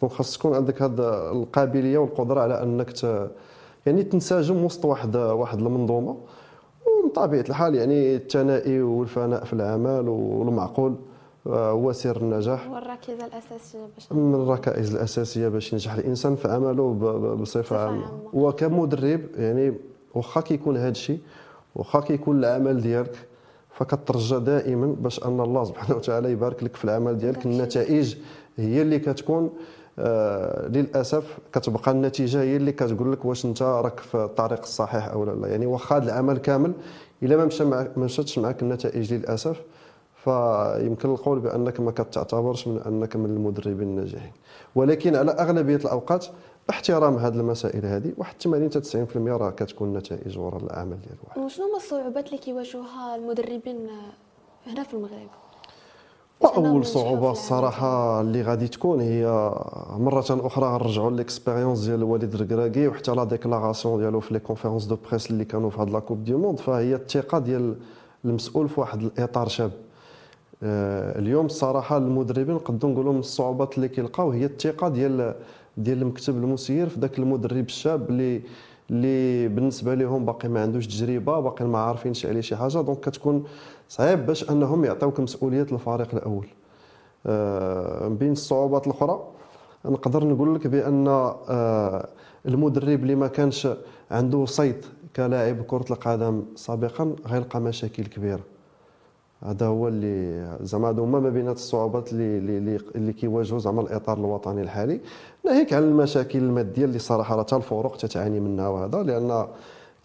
دونك 0.00 0.12
خاص 0.12 0.38
تكون 0.38 0.54
عندك 0.54 0.82
هاد 0.82 1.00
القابلية 1.00 1.98
والقدرة 1.98 2.40
على 2.40 2.62
أنك 2.62 2.90
ت... 2.90 3.28
يعني 3.86 4.02
تنسجم 4.02 4.64
وسط 4.64 4.84
واحد 4.84 5.16
واحد 5.16 5.58
المنظومة. 5.58 6.16
ومن 6.86 7.10
طبيعة 7.14 7.44
الحال 7.48 7.74
يعني 7.74 8.16
الثنائي 8.16 8.82
والفناء 8.82 9.44
في 9.44 9.52
العمل 9.52 10.08
والمعقول. 10.08 10.94
هو 11.48 11.92
سر 11.92 12.16
النجاح 12.16 12.66
هو 12.66 12.78
الركيزة 12.78 13.26
الأساسية 13.26 13.78
باش 13.94 14.12
من 14.12 14.34
الركائز 14.34 14.94
الأساسية 14.94 15.48
باش 15.48 15.72
ينجح 15.72 15.92
الإنسان 15.94 16.36
في 16.36 16.48
عمله 16.48 16.92
بصفة 16.94 17.34
بصفة 17.34 17.78
عامة 17.78 18.04
عامة. 18.06 18.18
وكمدرب 18.32 19.20
يعني 19.36 19.74
واخا 20.14 20.40
كيكون 20.40 20.76
هذا 20.76 20.88
الشيء 20.88 21.18
واخا 21.74 22.00
كيكون 22.00 22.38
العمل 22.38 22.80
ديالك 22.80 23.16
فكترجى 23.70 24.38
دائما 24.38 24.86
باش 25.00 25.24
أن 25.24 25.40
الله 25.40 25.64
سبحانه 25.64 25.96
وتعالى 25.96 26.32
يبارك 26.32 26.62
لك 26.62 26.76
في 26.76 26.84
العمل 26.84 27.18
ديالك. 27.18 27.46
النتائج 27.46 28.16
هي 28.56 28.82
اللي 28.82 28.98
كتكون 28.98 29.50
آه 29.98 30.68
للأسف 30.68 31.38
كتبقى 31.52 31.90
النتيجة 31.90 32.42
هي 32.42 32.56
اللي 32.56 32.72
كتقول 32.72 33.12
لك 33.12 33.24
واش 33.24 33.44
أنت 33.44 33.62
راك 33.62 34.00
في 34.00 34.14
الطريق 34.14 34.60
الصحيح 34.60 35.08
أو 35.08 35.24
لا 35.24 35.48
يعني 35.48 35.66
واخا 35.66 35.98
العمل 35.98 36.38
كامل 36.38 36.72
إلا 37.22 37.36
ما 37.36 37.44
مشى 37.44 37.64
ما 37.64 37.88
مشاتش 37.96 38.38
معك 38.38 38.62
النتائج 38.62 39.14
للأسف 39.14 39.60
فيمكن 40.28 41.10
القول 41.10 41.40
بأنك 41.40 41.80
ما 41.80 41.90
كتعتبرش 41.90 42.68
من 42.68 42.78
أنك 42.86 43.16
من 43.16 43.26
المدربين 43.26 43.88
الناجحين. 43.88 44.32
ولكن 44.74 45.16
على 45.16 45.30
أغلبية 45.30 45.76
الأوقات 45.76 46.26
باحترام 46.68 47.16
هذه 47.16 47.34
المسائل 47.34 47.86
هذه 47.86 48.12
واحد 48.16 48.34
80 48.42 48.70
حتى 48.70 48.80
90% 48.80 49.16
راه 49.16 49.50
كتكون 49.50 49.92
نتائج 49.92 50.38
وراء 50.38 50.64
العمل 50.64 51.00
ديال 51.00 51.14
الواحد 51.22 51.40
وشنو 51.40 51.66
هما 51.66 51.76
الصعوبات 51.76 52.26
اللي 52.26 52.38
كيواجهوها 52.38 53.16
المدربين 53.16 53.88
هنا 54.66 54.82
في 54.82 54.94
المغرب؟ 54.94 55.28
وأول 56.40 56.86
صعوبة 56.86 57.16
العمل 57.16 57.30
الصراحة 57.30 58.20
اللي 58.20 58.42
غادي 58.42 58.68
تكون 58.68 59.00
هي 59.00 59.26
مرة 59.98 60.24
أخرى 60.30 60.66
غنرجعوا 60.66 61.10
l'expérience 61.10 61.80
ديال 61.80 61.98
وليد 61.98 62.34
الركراكي 62.34 62.88
وحتى 62.88 63.10
les 63.10 63.24
déclarations 63.24 64.00
ديالو 64.00 64.20
في 64.20 64.34
les 64.34 64.40
conférences 64.40 64.84
de 64.84 64.96
presse 65.10 65.30
اللي 65.30 65.44
كانوا 65.44 65.70
في 65.70 65.80
هاد 65.80 65.90
la 65.90 65.98
coupe 65.98 66.24
du 66.24 66.34
monde 66.34 66.60
فهي 66.60 66.94
الثقة 66.94 67.38
ديال 67.38 67.76
المسؤول 68.24 68.68
في 68.68 68.80
واحد 68.80 69.02
الإطار 69.02 69.48
شاب. 69.48 69.70
اليوم 70.62 71.46
الصراحه 71.46 71.96
المدربين 71.96 72.54
نقدروا 72.54 72.92
نقولوا 72.92 73.12
من 73.12 73.18
الصعوبات 73.18 73.76
اللي 73.76 73.88
كيلقاو 73.88 74.30
هي 74.30 74.44
الثقة 74.44 74.88
ديال 74.88 75.34
ديال 75.76 76.02
المكتب 76.02 76.36
المسير 76.36 76.88
في 76.88 77.00
ذاك 77.00 77.18
المدرب 77.18 77.64
الشاب 77.66 78.10
اللي 78.10 78.42
اللي 78.90 79.48
بالنسبة 79.48 79.94
لهم 79.94 80.24
باقي 80.24 80.48
ما 80.48 80.62
عندوش 80.62 80.86
تجربة 80.86 81.40
باقي 81.40 81.64
ما 81.64 81.78
عارفينش 81.78 82.26
عليه 82.26 82.40
شي 82.40 82.56
حاجة. 82.56 82.80
دونك 82.80 83.00
كتكون 83.00 83.44
صعيب 83.88 84.26
باش 84.26 84.50
أنهم 84.50 84.84
يعطيوك 84.84 85.20
مسؤولية 85.20 85.62
الفريق 85.72 86.14
الأول. 86.14 86.46
آه، 87.26 88.08
من 88.08 88.16
بين 88.16 88.32
الصعوبات 88.32 88.86
الأخرى 88.86 89.20
نقدر 89.84 90.24
نقول 90.24 90.54
لك 90.54 90.66
بأن 90.66 91.08
آه، 91.08 92.08
المدرب 92.46 93.02
اللي 93.02 93.14
ما 93.14 93.26
كانش 93.26 93.68
عنده 94.10 94.46
صيت 94.46 94.86
كلاعب 95.16 95.62
كرة 95.62 95.84
القدم 95.90 96.42
سابقا 96.56 97.16
غيلقى 97.26 97.60
مشاكل 97.60 98.04
كبيرة. 98.06 98.40
هذا 99.42 99.66
هو 99.66 99.88
اللي 99.88 100.46
زعما 100.60 100.90
هذا 100.90 101.02
هما 101.02 101.20
ما 101.20 101.30
بينات 101.30 101.56
الصعوبات 101.56 102.12
اللي 102.12 102.38
اللي 102.58 102.80
اللي 102.94 103.12
كيواجهوا 103.12 103.58
زعما 103.58 103.82
الإطار 103.82 104.18
الوطني 104.18 104.62
الحالي. 104.62 105.00
ناهيك 105.44 105.72
على 105.72 105.84
المشاكل 105.84 106.38
المادية 106.38 106.84
اللي 106.84 106.98
صراحة 106.98 107.36
راه 107.36 107.42
حتى 107.42 107.56
الفروق 107.56 107.96
تتعاني 107.96 108.40
منها 108.40 108.68
وهذا 108.68 109.02
لأن 109.02 109.46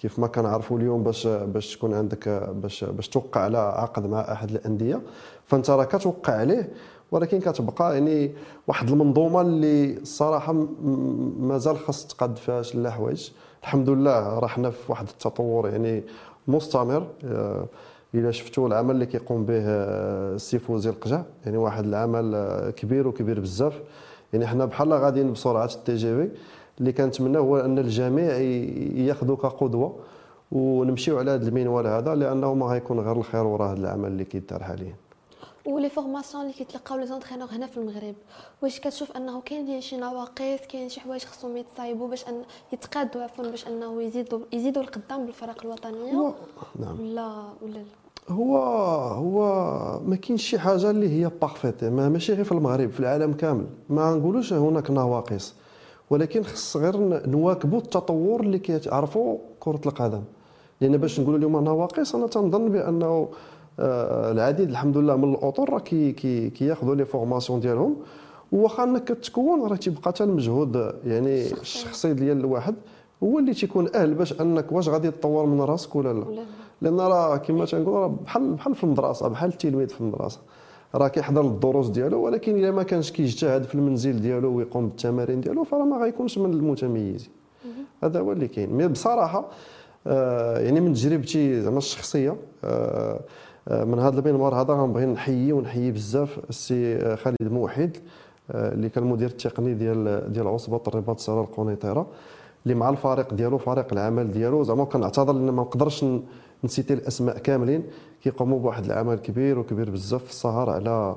كيف 0.02 0.20
ما 0.20 0.28
كنعرفوا 0.28 0.78
اليوم 0.78 1.04
باش 1.04 1.28
باش 1.28 1.75
تكون 1.78 1.94
عندك 1.94 2.30
باش 2.56 2.84
باش 2.84 3.10
توقع 3.10 3.42
على 3.42 3.58
عقد 3.58 4.08
مع 4.08 4.32
أحد 4.32 4.52
الأندية 4.52 5.02
فأنت 5.46 5.70
راه 5.70 5.84
كتوقع 5.84 6.34
عليه 6.34 6.70
ولكن 7.12 7.40
كتبقى 7.40 7.94
يعني 7.94 8.32
واحد 8.68 8.90
المنظومة 8.90 9.42
اللي 9.42 9.98
الصراحه 9.98 10.54
مازال 11.40 11.78
خاص 11.78 12.08
تقاد 12.08 12.38
فيها 12.38 12.62
شي 12.62 12.90
حوايج. 12.92 13.30
الحمد 13.63 13.90
لله 13.90 14.40
راه 14.40 14.48
حنا 14.48 14.70
في 14.70 14.92
واحد 14.92 15.08
التطور 15.08 15.70
يعني 15.70 16.04
مستمر. 16.48 17.08
آه، 17.25 17.66
إلا 18.15 18.32
شفتوا 18.32 18.67
العمل 18.67 18.91
اللي 18.91 19.05
كيقوم 19.05 19.46
به 19.46 19.62
آه، 19.65 20.36
السي 20.36 20.60
فوزي 20.60 20.89
القجع 20.89 21.22
يعني 21.46 21.58
واحد 21.58 21.86
العمل 21.86 22.36
آه، 22.36 22.70
كبير 22.70 23.08
وكبير 23.08 23.39
بزاف. 23.39 23.82
يعني 24.34 24.48
حنا 24.48 24.65
بحال 24.65 24.93
غاديين 24.93 25.34
بسرعة 25.34 25.65
ال 25.66 25.96
TGV 25.96 26.32
اللي 26.79 26.91
كنتمنى 26.91 27.38
هو 27.38 27.58
أن 27.58 27.79
الجميع 27.79 28.38
ياخذوا 29.08 29.36
كقدوة 29.36 30.00
ونمشيو 30.51 31.20
على 31.20 31.32
هذا 31.32 31.48
المنوال 31.48 31.88
هذا 31.88 32.15
لأنه 32.15 32.53
ما 32.53 32.65
غيكون 32.65 33.00
غير 33.00 33.17
الخير 33.17 33.43
وراء 33.43 33.72
هذا 33.72 33.79
العمل 33.79 34.08
اللي 34.08 34.25
كيدار 34.25 34.63
حاليا. 34.63 34.96
و 35.66 35.72
les 35.72 35.90
formations 35.90 36.44
اللي 36.43 36.53
كيتلقاو 36.53 37.00
les 37.00 37.06
entraîneurs 37.08 37.48
هنا 37.51 37.67
في 37.67 37.77
المغرب. 37.77 38.15
واش 38.62 38.79
كتشوف 38.79 39.12
أنه 39.12 39.41
كاين 39.41 39.82
شي 39.82 39.98
نواقص 39.98 40.67
كاين 40.70 40.89
شي 40.89 41.00
حوايج 41.00 41.24
خصهم 41.24 41.58
يتصايبوا 41.58 42.08
باش 42.08 42.27
أن 42.28 42.44
يتقادوا 42.74 43.24
عفوا 43.24 43.50
باش 43.50 43.67
أنه 43.67 44.01
يزيدوا 44.01 44.39
يزيدوا 44.53 44.82
القدام 44.82 45.25
بالفرق 45.25 45.65
الوطنية؟ 45.65 46.34
نعم. 46.79 47.00
ولا 47.00 47.43
ولا 47.62 47.74
لا. 47.74 48.03
هو 48.30 48.58
هو 49.13 49.39
ما 50.06 50.15
كاينش 50.15 50.44
شي 50.44 50.60
حاجة 50.60 50.89
اللي 50.89 51.10
هي 51.10 51.32
parfaite 51.42 51.84
ما 51.84 52.10
ماشي 52.10 52.34
غير 52.34 52.44
في 52.44 52.51
المغرب 52.51 52.89
في 52.89 53.00
العالم 53.00 53.34
كامل. 53.34 53.65
ما 53.89 54.15
نقولوش 54.15 54.53
هناك 54.53 54.92
نواقص 54.92 55.53
ولكن 56.10 56.44
خص 56.44 56.77
غير 56.77 56.98
نواكبوا 57.27 57.80
التطور 57.80 58.39
اللي 58.42 58.60
كيعرفوا 58.60 59.38
كرة 59.60 59.82
القدم. 59.86 60.22
لأن 60.82 60.98
باش 60.98 61.20
نقولوا 61.20 61.38
اليوم 61.38 61.63
نواقص 61.63 62.15
أنا 62.15 62.27
تنظن 62.27 62.70
بأنه 62.70 63.30
آه، 63.80 64.32
العديد 64.32 64.70
الحمد 64.70 64.98
لله 64.98 65.15
من 65.15 65.34
الأطر 65.34 65.70
راه 65.70 65.80
كي 65.80 66.12
كي 66.12 66.50
كياخذوا 66.50 66.96
les 66.96 67.06
formations 67.06 67.60
ديالهم. 67.60 67.96
واخا 68.51 68.84
أنك 68.84 69.03
كتكون 69.03 69.68
راه 69.70 69.75
تيبقى 69.75 70.01
حتى 70.06 70.24
المجهود 70.24 70.94
يعني 71.06 71.51
الشخصي. 71.51 72.13
ديال 72.13 72.38
الواحد 72.38 72.75
هو 73.24 73.39
اللي 73.39 73.53
تيكون 73.53 73.88
أهل 73.96 74.13
باش 74.13 74.42
أنك 74.42 74.72
واش 74.72 74.89
غادي 74.89 75.12
تطور 75.12 75.46
من 75.46 75.62
راسك 75.62 75.96
ولا 75.96 76.13
لا. 76.13 76.25
ولا 76.25 76.36
لا. 76.36 76.44
لأن 76.84 77.00
راه 77.00 77.38
كما 77.38 77.66
تنقول 77.66 77.94
راه 77.94 78.08
بحال 78.08 78.54
بحال 78.54 78.75
في 78.75 78.84
المدرسة 78.84 79.28
بحال 79.28 79.50
التلميذ 79.50 79.88
في 79.88 80.02
المدرسة. 80.02 80.40
راه 80.96 81.08
كيحضر 81.08 81.42
الدروس 81.42 81.88
ديالو 81.90 82.22
ولكن 82.25 82.56
إلا 82.58 82.72
ما 82.72 82.84
كانش 82.84 83.12
كيجتهد 83.12 83.63
في 83.63 83.75
المنزل 83.75 84.22
ديالو 84.22 84.56
ويقوم 84.58 84.88
بالتمارين 84.88 85.42
ديالو 85.42 85.63
فراه 85.63 85.86
ما 85.86 85.98
غيكونش 85.98 86.38
من 86.38 86.54
المتميزين. 86.54 87.30
هذا 88.04 88.20
هو 88.20 88.32
اللي 88.32 88.48
كاين. 88.48 88.70
مي 88.74 88.88
بصراحة 88.88 89.46
آه 90.08 90.60
يعني 90.60 90.80
من 90.82 90.94
تجربتي 90.94 91.62
زعما 91.62 91.78
الشخصية 91.78 92.36
آه 92.63 93.20
آه 93.68 93.84
من 93.84 94.00
هذا 94.00 94.20
المنبر 94.20 94.56
هذا 94.56 94.74
غنبغي 94.74 95.06
نحيي 95.06 95.54
ونحيي 95.54 95.92
بزاف 95.92 96.40
السي 96.50 97.16
خالد 97.16 97.38
موحد 97.52 97.98
آه 98.52 98.74
اللي 98.74 98.90
كان 98.90 99.04
المدير 99.04 99.28
التقني 99.30 99.74
ديال 99.74 100.34
ديال 100.34 100.48
عصبة 100.48 100.82
الرباط 100.88 101.16
السراء 101.16 101.44
القنيطرة 101.44 102.08
اللي 102.66 102.75
مع 102.75 102.90
الفريق 102.90 103.34
ديالو 103.34 103.58
فريق 103.58 103.88
العمل 103.94 104.32
ديالو 104.32 104.63
زعما 104.63 104.84
كنعتذر 104.86 105.34
لأن 105.34 105.50
ما 105.50 105.62
نقدرش 105.62 106.06
نسيتي 106.63 106.93
الأسماء 106.93 107.38
كاملين. 107.38 107.84
كيقوموا 108.24 108.60
بواحد 108.60 108.86
العمل 108.86 109.20
كبير 109.20 109.60
وكبير 109.60 109.89
بزاف 109.89 110.24
في 110.24 110.29
السهر 110.29 110.70
على 110.70 111.15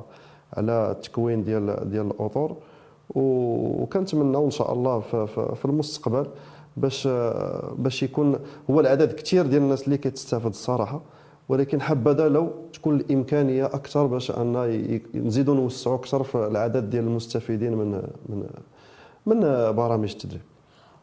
على 0.56 0.90
التكوين 0.90 1.44
ديال 1.44 1.90
ديال 1.90 2.06
الاطر 2.06 2.56
وكنتمناو 3.14 4.44
إن 4.44 4.50
شاء 4.50 4.72
الله 4.72 5.00
في, 5.00 5.26
في 5.54 5.64
المستقبل 5.64 6.26
باش 6.76 7.08
باش 7.78 8.02
يكون 8.02 8.38
هو 8.70 8.80
العدد 8.80 9.12
كثير 9.12 9.46
ديال 9.46 9.62
الناس 9.62 9.84
اللي 9.84 9.98
كتستافد 9.98 10.46
الصراحة. 10.46 11.00
ولكن 11.48 11.80
حبذا 11.80 12.28
لو 12.28 12.50
تكون 12.72 12.96
الإمكانية 12.96 13.64
أكثر 13.64 14.06
باش 14.06 14.30
أن 14.30 15.00
نزيدوا 15.14 15.54
نوسعوا 15.54 15.96
أكثر 15.96 16.22
في 16.22 16.34
العدد 16.46 16.90
ديال 16.90 17.04
المستفيدين 17.04 17.72
من 17.74 17.90
من 18.28 18.46
من 19.26 19.40
برامج 19.72 20.10
التدريب. 20.12 20.40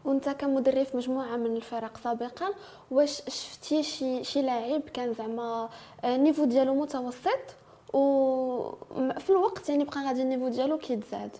وانت 0.06 0.30
كمدرب 0.30 0.84
في 0.84 0.98
مجموعة 0.98 1.38
من 1.38 1.56
الفرق 1.56 1.98
سابقا 2.04 2.46
واش 2.92 3.22
شفتي 3.28 3.84
شي 3.84 4.24
شي 4.24 4.42
لاعب 4.42 4.82
كان 4.94 5.14
زعما 5.14 5.70
ال 6.06 6.11
niveau 6.11 6.44
آه، 6.44 6.46
ديالو 6.46 6.82
متوسط؟ 6.82 7.56
وفي 7.94 9.30
الوقت 9.30 9.70
يعني 9.70 9.84
بقى 9.84 10.06
غادي 10.08 10.22
ال 10.22 10.25
niveau 10.25 10.48
ديالو 10.48 10.78
كيتزاد. 10.78 11.32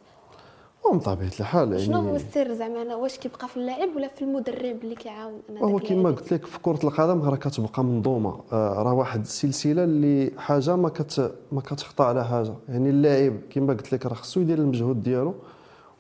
من 0.94 1.00
طبيعة 1.00 1.32
الحال 1.40 1.72
يعني 1.72 1.86
شنو 1.86 2.00
هو 2.00 2.16
السر 2.16 2.54
زعما؟ 2.54 2.96
واش 2.96 3.18
كيبقى 3.18 3.48
في 3.48 3.58
اللاعب 3.58 3.96
ولا 3.96 4.08
في 4.08 4.22
المدرب 4.22 4.84
اللي 4.84 4.96
كيعاون 4.96 5.42
هو 5.58 5.80
كما 5.80 6.10
قلت 6.12 6.34
لك 6.34 6.46
في 6.46 6.60
كرة 6.60 6.80
القدم 6.84 7.22
راه 7.22 7.36
كتبقى 7.36 7.84
منظومة 7.84 8.40
آه، 8.54 8.84
راه 8.84 8.94
واحد 8.94 9.22
السلسلة 9.22 9.84
اللي 9.84 10.32
حاجة 10.38 10.76
ما 10.76 10.90
كت 10.90 11.36
ما 11.52 11.62
كتخطا 11.62 12.04
على 12.06 12.26
حاجة. 12.26 12.54
يعني 12.70 12.90
اللاعب 12.90 13.34
كما 13.50 13.74
قلت 13.74 13.94
لك 13.94 14.06
راه 14.06 14.14
خصو 14.14 14.40
يدير 14.42 14.58
المجهود 14.58 15.04
ديالو. 15.04 15.34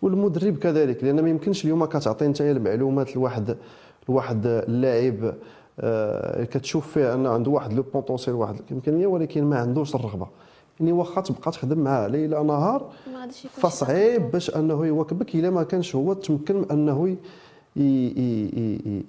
والمدرب 0.03 0.57
كذلك 0.57 1.03
لأن 1.03 1.19
ما 1.22 1.29
يمكنش 1.29 1.63
اليوم 1.65 1.86
كتعطي 1.86 2.25
انت 2.25 2.41
المعلومات 2.41 3.15
لواحد 3.15 3.57
لواحد 4.10 4.45
اللاعب 4.45 5.33
آه 5.79 6.43
كتشوف 6.43 6.88
فيه 6.88 7.13
أن 7.13 7.25
عنده 7.27 7.51
واحد 7.51 7.74
لو 7.74 7.83
بوتونسيال 7.93 8.36
واحد 8.36 8.55
الامكانيه 8.69 9.07
ولكن 9.07 9.43
ما 9.43 9.57
عندوش 9.60 9.95
الرغبة. 9.95 10.27
يعني 10.79 10.91
واخا 10.91 11.22
تبقى 11.22 11.51
تخدم 11.51 11.79
معاه 11.79 12.07
ليل 12.07 12.29
نهار 12.29 12.89
فصعيب 13.62 14.31
باش 14.31 14.55
أنه 14.55 14.86
يواكبك 14.86 15.36
إلا 15.36 15.50
ما 15.50 15.63
كانش 15.63 15.95
هو 15.95 16.13
تمكن 16.13 16.65
أنه 16.72 17.17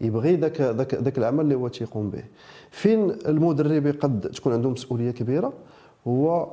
يبغي 0.00 0.36
ذاك 0.36 0.60
ذاك 0.60 0.94
ذاك 0.94 1.18
العمل 1.18 1.40
اللي 1.40 1.54
هو 1.54 1.68
تيقوم 1.68 2.10
به. 2.10 2.24
فين 2.70 3.10
المدرب 3.28 3.86
قد 4.00 4.20
تكون 4.20 4.52
عنده 4.52 4.70
مسؤولية 4.70 5.10
كبيرة؟ 5.10 5.52
هو 6.08 6.48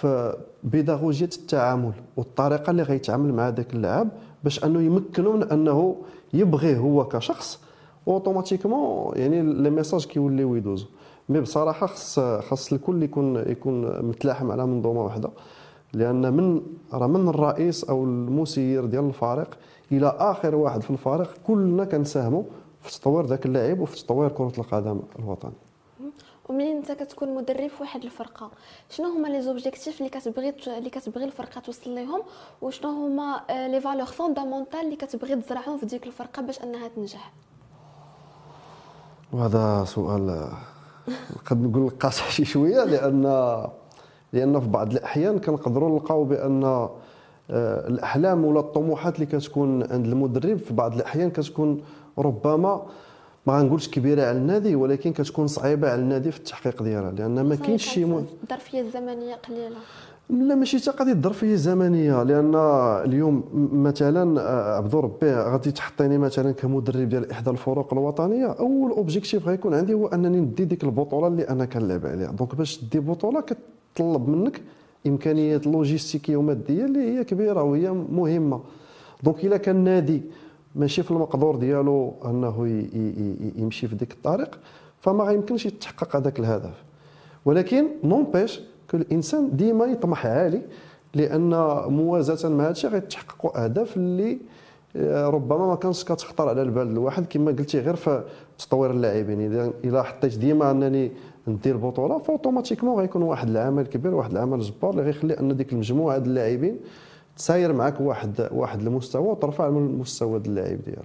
في 0.00 0.36
بيداغوجيه 0.64 1.24
التعامل 1.24 1.92
والطريقة 2.16 2.70
اللي 2.70 2.82
غيتعامل 2.82 3.34
مع 3.34 3.48
ذاك 3.48 3.74
اللاعب 3.74 4.08
باش 4.44 4.64
أنه 4.64 4.80
يمكنه 4.82 5.32
من 5.32 5.42
أنه 5.42 5.96
يبغيه 6.34 6.76
هو 6.76 7.04
كشخص 7.04 7.60
automatiquement 8.08 9.16
يعني 9.16 9.42
les 9.42 9.70
messages 9.70 10.04
كيوليو 10.06 10.54
يدوزو. 10.54 10.86
mais 11.28 11.40
بصراحة 11.40 11.86
خص 11.86 12.20
خص 12.20 12.72
الكل 12.72 13.02
يكون 13.02 13.36
يكون 13.36 14.04
متلاحم 14.04 14.50
على 14.50 14.66
منظومه 14.66 15.04
واحدة. 15.04 15.30
لأن 15.92 16.32
من 16.32 16.62
راه 16.92 17.06
من 17.06 17.28
الرئيس 17.28 17.84
أو 17.84 18.04
المسير 18.04 18.84
ديال 18.86 19.04
الفريق 19.04 19.58
إلى 19.92 20.16
آخر 20.18 20.54
واحد 20.54 20.82
في 20.82 20.90
الفريق 20.90 21.30
كلنا 21.46 21.84
كنساهموا 21.84 22.42
في 22.80 23.00
تطوير 23.00 23.26
ذاك 23.26 23.46
اللاعب 23.46 23.80
وفي 23.80 24.04
تطوير 24.04 24.30
كرة 24.30 24.52
القدم 24.58 25.00
الوطني. 25.18 25.52
ومنين 26.48 26.76
انت 26.76 26.92
كتكون 26.92 27.34
مدرب 27.34 27.66
في 27.70 27.82
واحد 27.82 28.04
الفرقة؟ 28.04 28.50
شنو 28.90 29.08
هما 29.08 29.28
les 29.28 29.42
objectifs 29.42 29.98
اللي 29.98 30.10
كتبغي 30.10 30.54
اللي 30.66 30.90
كتبغي 30.90 31.24
الفرقة 31.24 31.60
توصل 31.60 31.94
لهم 31.94 32.22
وشنو 32.62 32.90
هما 32.90 33.40
les 33.50 33.80
valeurs 33.80 34.06
fondamentales 34.06 34.80
اللي 34.80 34.96
كتبغي 34.96 35.36
تزرعهم 35.36 35.78
في 35.78 35.86
ديك 35.86 36.06
الفرقة 36.06 36.42
باش 36.42 36.62
انها 36.62 36.88
تنجح؟ 36.88 37.32
وهذا 39.32 39.84
سؤال 39.84 40.52
نقد 41.36 41.62
نقول 41.62 41.90
قاصح 41.90 42.30
شي 42.30 42.44
شوية 42.44 42.84
لأن 42.84 43.22
لأن 44.32 44.60
في 44.60 44.68
بعض 44.68 44.92
الأحيان 44.92 45.38
كنقدروا 45.38 45.90
نلقاو 45.90 46.24
بأن 46.24 46.64
آه، 47.50 47.88
الأحلام 47.88 48.44
ولا 48.44 48.60
الطموحات 48.60 49.14
اللي 49.14 49.26
كتكون 49.26 49.92
عند 49.92 50.06
المدرب 50.06 50.56
في 50.56 50.74
بعض 50.74 50.94
الأحيان 50.94 51.30
كتكون 51.30 51.82
ربما 52.18 52.86
ما 53.46 53.58
غنقولش 53.58 53.88
كبيرة 53.88 54.22
على 54.22 54.38
النادي 54.38 54.74
ولكن 54.76 55.12
كتكون 55.12 55.46
صعيبة 55.46 55.90
على 55.90 56.02
النادي 56.02 56.30
في 56.30 56.38
التحقيق 56.38 56.82
ديالها 56.82 57.10
لأن 57.10 57.40
ما 57.40 57.54
كاينش 57.54 57.88
شي 57.88 58.04
الظرفية 58.04 58.80
الزمنية 58.80 59.34
قليلة. 59.34 59.76
لا 60.30 60.54
ماشي 60.54 60.78
حتى 60.78 60.90
قضية 60.90 61.12
الظرفية 61.12 61.52
الزمنية 61.52 62.22
لأن 62.22 62.52
اليوم 63.04 63.44
مثلا 63.72 64.40
آه، 64.40 64.76
عبدو 64.76 65.00
ربي 65.00 65.32
غادي 65.34 65.70
تحطيني 65.70 66.18
مثلا 66.18 66.52
كمدرب 66.52 67.08
ديال 67.08 67.30
إحدى 67.30 67.50
الفرق 67.50 67.92
الوطنية 67.92 68.46
أول 68.46 68.90
objectif 68.90 69.48
غيكون 69.48 69.74
عندي 69.74 69.94
هو 69.94 70.06
أنني 70.06 70.40
ندي 70.40 70.64
ديك 70.64 70.84
البطولة 70.84 71.26
اللي 71.26 71.48
أنا 71.48 71.64
كنلعب 71.64 72.06
عليها. 72.06 72.30
donc 72.30 72.54
باش 72.54 72.84
تدي 72.92 73.00
بطولة 73.00 73.40
كتطلب 73.40 74.28
منك 74.28 74.60
إمكانيات 75.06 75.66
لوجيستيكية 75.66 76.36
ومادية 76.36 76.84
اللي 76.84 77.18
هي 77.18 77.24
كبيرة 77.24 77.62
وهي 77.62 77.90
مهمة. 77.90 78.60
donc 79.22 79.44
إلا 79.44 79.56
كان 79.56 79.76
نادي 79.84 80.22
ماشي 80.74 81.02
في 81.02 81.10
المقدور 81.10 81.56
ديالو 81.56 82.14
أنه 82.24 82.66
يمشي 83.56 83.88
في 83.88 83.94
ديك 83.94 84.12
الطريق 84.12 84.58
فما 85.00 85.24
غيمكنش 85.24 85.66
يتحقق 85.66 86.16
هذاك 86.16 86.38
الهدف. 86.38 86.84
ولكن 87.44 87.86
n'empêche 88.04 88.60
que 88.90 88.96
الإنسان 88.96 89.56
ديما 89.56 89.84
يطمح 89.84 90.26
عالي 90.26 90.62
لأن 91.14 91.50
موازاة 91.88 92.48
مع 92.48 92.64
هذا 92.64 92.70
الشيء 92.70 92.90
غيتحققوا 92.90 93.64
أهداف 93.64 93.96
اللي 93.96 94.38
آه، 94.96 95.28
ربما 95.28 95.66
ما 95.66 95.74
كانش 95.74 96.04
كتخطر 96.04 96.48
على 96.48 96.62
البال 96.62 96.86
الواحد 96.86 97.26
كما 97.26 97.50
قلتي 97.50 97.78
غير 97.78 97.96
في 97.96 98.22
تطوير 98.58 98.90
اللاعبين. 98.90 99.40
إذا 99.40 99.72
إلا 99.84 100.02
حطيت 100.02 100.38
ديما 100.38 100.70
أنني 100.70 101.10
ندير 101.48 101.76
بطولة 101.76 102.18
ف 102.18 102.23
automatiquement 102.23 102.98
غيكون 102.98 103.22
واحد 103.22 103.48
العمل 103.48 103.86
كبير 103.86 104.14
واحد 104.14 104.30
العمل 104.30 104.60
جبار 104.60 104.90
اللي 104.90 105.02
غيخلي 105.02 105.40
أن 105.40 105.56
ديك 105.56 105.72
المجموعة 105.72 106.18
ديال 106.18 106.28
اللاعبين 106.28 106.76
تساير 107.36 107.72
معك 107.72 108.00
واحد 108.00 108.48
واحد 108.52 108.80
المستوى 108.80 109.28
وترفع 109.28 109.70
من 109.70 109.86
المستوى 109.86 110.38
ديال 110.38 110.58
اللاعب 110.58 110.82
ديالها 110.82 111.04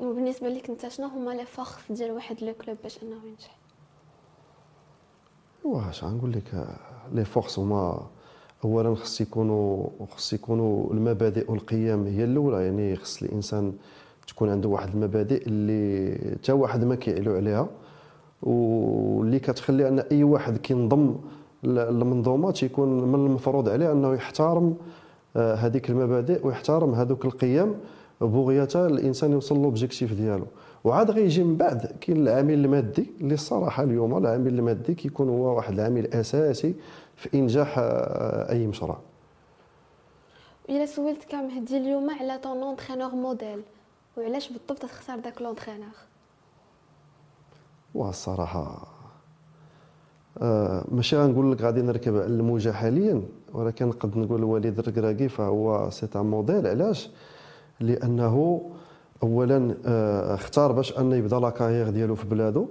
وبالنسبة 0.00 0.48
لك 0.48 0.70
انت 0.70 0.88
شنو 0.88 1.06
هما 1.06 1.30
les 1.30 1.44
forces 1.44 1.74
ديال 1.90 2.12
واحد 2.12 2.42
le 2.42 2.54
club 2.64 2.76
باش 2.82 3.02
انه 3.02 3.16
ينجح؟ 3.26 3.56
واش 5.64 6.04
غنقول 6.04 6.32
لك 6.32 6.66
les 7.12 7.24
forces 7.24 7.58
هما 7.58 8.06
اولا 8.64 8.94
خص 8.94 9.20
يكونوا 9.20 9.86
خص 10.16 10.32
يكونوا 10.32 10.92
المبادئ 10.92 11.50
والقيم 11.50 12.06
هي 12.06 12.24
الأولى. 12.24 12.64
يعني 12.64 12.96
خص 12.96 13.22
الإنسان 13.22 13.72
تكون 14.26 14.50
عنده 14.50 14.68
واحد 14.68 14.94
المبادئ 14.94 15.46
اللي 15.46 16.38
حتى 16.42 16.52
واحد 16.52 16.84
ما 16.84 16.94
كيعلو 16.94 17.34
عليها. 17.34 17.68
واللي 18.42 19.38
كتخلي 19.38 19.88
أن 19.88 19.98
أي 19.98 20.24
واحد 20.24 20.56
كينضم 20.56 21.16
للمنظومة 21.64 22.50
تيكون 22.50 22.88
من 23.12 23.26
المفروض 23.26 23.68
عليه 23.68 23.92
أنه 23.92 24.14
يحترم 24.14 24.76
هذيك 25.36 25.90
المبادئ 25.90 26.46
ويحترم 26.46 26.94
هذوك 26.94 27.24
القيم 27.24 27.74
بغية 28.20 28.68
الإنسان 28.74 29.32
يوصل 29.32 29.62
l'objectif 29.62 30.12
ديالو. 30.12 30.46
وعاد 30.84 31.10
غيجي 31.10 31.44
من 31.44 31.56
بعد 31.56 31.96
كاين 32.00 32.16
العامل 32.16 32.54
المادي 32.54 33.10
اللي 33.20 33.34
الصراحه 33.34 33.82
اليوم. 33.82 34.18
العامل 34.18 34.58
المادي 34.58 34.94
كيكون 34.94 35.28
هو 35.28 35.56
واحد 35.56 35.72
العامل 35.72 36.14
أساسي 36.14 36.74
في 37.16 37.38
إنجاح 37.38 37.74
آه، 37.78 38.50
أي 38.52 38.66
مشروع. 38.66 38.98
إلا 40.68 40.86
سولتك 40.86 41.34
مهدي 41.34 41.76
اليوم 41.76 42.10
على 42.10 42.38
ton 42.38 42.62
entraîneur 42.62 43.14
modèle 43.14 43.62
وعلاش 44.16 44.48
بالضبط 44.48 44.82
تختار 44.82 45.18
داك 45.18 45.42
l'entraîneur 45.42 45.94
الصراحة 47.96 48.88
آه 50.42 50.84
ماشي 50.88 51.16
غنقول 51.16 51.52
لك 51.52 51.62
غادي 51.62 51.82
نركب 51.82 52.16
على 52.16 52.26
الموجه 52.26 52.72
حاليا 52.72 53.22
ولكن 53.54 53.86
نقد 53.86 54.16
نقول 54.16 54.44
وليد 54.44 54.78
الركراكي 54.78 55.28
فهو 55.28 55.90
c'est 55.90 56.08
un 56.16 56.26
modèle 56.26 56.66
علاش؟ 56.66 57.10
لأنه 57.80 58.62
اولا 59.22 59.74
آه، 59.86 60.34
اختار 60.34 60.72
باش 60.72 60.98
انه 60.98 61.16
يبدا 61.16 61.38
لا 61.38 61.90
ديالو 61.90 62.14
في 62.14 62.26
بلادو 62.26 62.66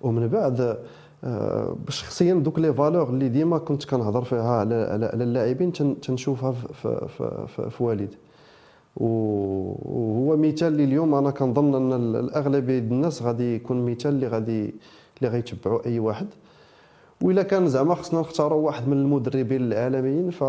ومن 0.00 0.28
بعد 0.28 0.78
آه، 1.24 1.76
شخصيا 1.88 2.34
دوك 2.34 2.58
les 2.58 2.74
valeurs 2.74 3.08
اللي 3.08 3.28
ديما 3.28 3.58
كنت 3.58 3.84
كنهضر 3.84 4.24
فيها 4.24 4.50
على 4.50 4.74
على 4.74 5.24
اللاعبين 5.24 5.72
تنشوفها 5.72 6.52
في, 6.52 7.06
في, 7.08 7.46
في, 7.48 7.70
في 7.70 7.82
وليد 7.84 8.14
وهو 8.96 10.36
مثال 10.36 10.68
اللي 10.68 10.84
اليوم 10.84 11.14
أنا 11.14 11.30
كنظن 11.30 11.74
أن 11.74 12.16
الأغلبية 12.16 12.78
الناس 12.78 13.22
غادي 13.22 13.54
يكون 13.54 13.90
مثال 13.90 14.14
اللي 14.14 14.26
غادي 14.28 14.74
اللي 15.18 15.28
غيتبعوا 15.28 15.86
أي 15.86 15.98
واحد. 15.98 16.26
وإلا 17.24 17.42
كان 17.42 17.68
زعما 17.68 17.94
خصنا 17.94 18.20
نختاروا 18.20 18.66
واحد 18.66 18.88
من 18.88 18.96
المدربين 18.96 19.60
العالميين 19.62 20.30
ف 20.30 20.44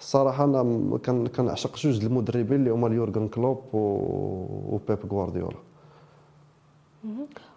الصراحه 0.00 0.44
أنا 0.44 1.28
كنعشق 1.36 1.76
جوج 1.76 2.04
المدربين 2.04 2.58
اللي 2.60 2.70
هما 2.70 2.94
يورغن 2.94 3.28
كلوب 3.28 3.58
وبيب 3.72 4.98
غوارديولا. 5.12 5.56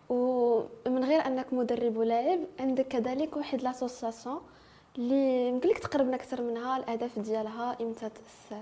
ومن 0.09 1.03
غير 1.03 1.19
أنك 1.27 1.53
مدرب 1.53 1.97
ولاعب 1.97 2.39
عندك 2.59 2.87
كذلك 2.87 3.37
واحد 3.37 3.61
لاسوسياسيون 3.61 4.37
اللي 4.97 5.47
يمكن 5.49 5.69
لك 5.69 5.77
تقربنا 5.79 6.15
أكثر 6.15 6.41
منها 6.41 6.77
الأهداف 6.77 7.19
ديالها 7.19 7.77
إمتى 7.81 7.99
تاسس 8.09 8.61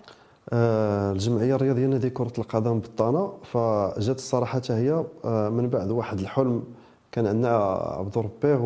آه 0.54 1.12
الجمعية 1.12 1.56
الرياضية 1.56 1.86
نادي 1.88 2.10
كرة 2.10 2.34
القدم 2.38 2.80
بالطانه 2.80 3.34
فجات 3.44 4.15
الصراحة 4.18 4.60
حتى 4.60 4.74
هي 4.74 5.06
آه 5.26 5.50
من 5.50 5.70
بعد 5.70 5.92
واحد 5.92 6.20
الحلم 6.20 6.63
كان 7.12 7.28
عندنا 7.28 7.58
عبد 7.98 8.17
ربيه 8.17 8.60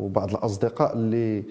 وبعض 0.00 0.30
الأصدقاء 0.30 0.92
اللي 0.94 1.44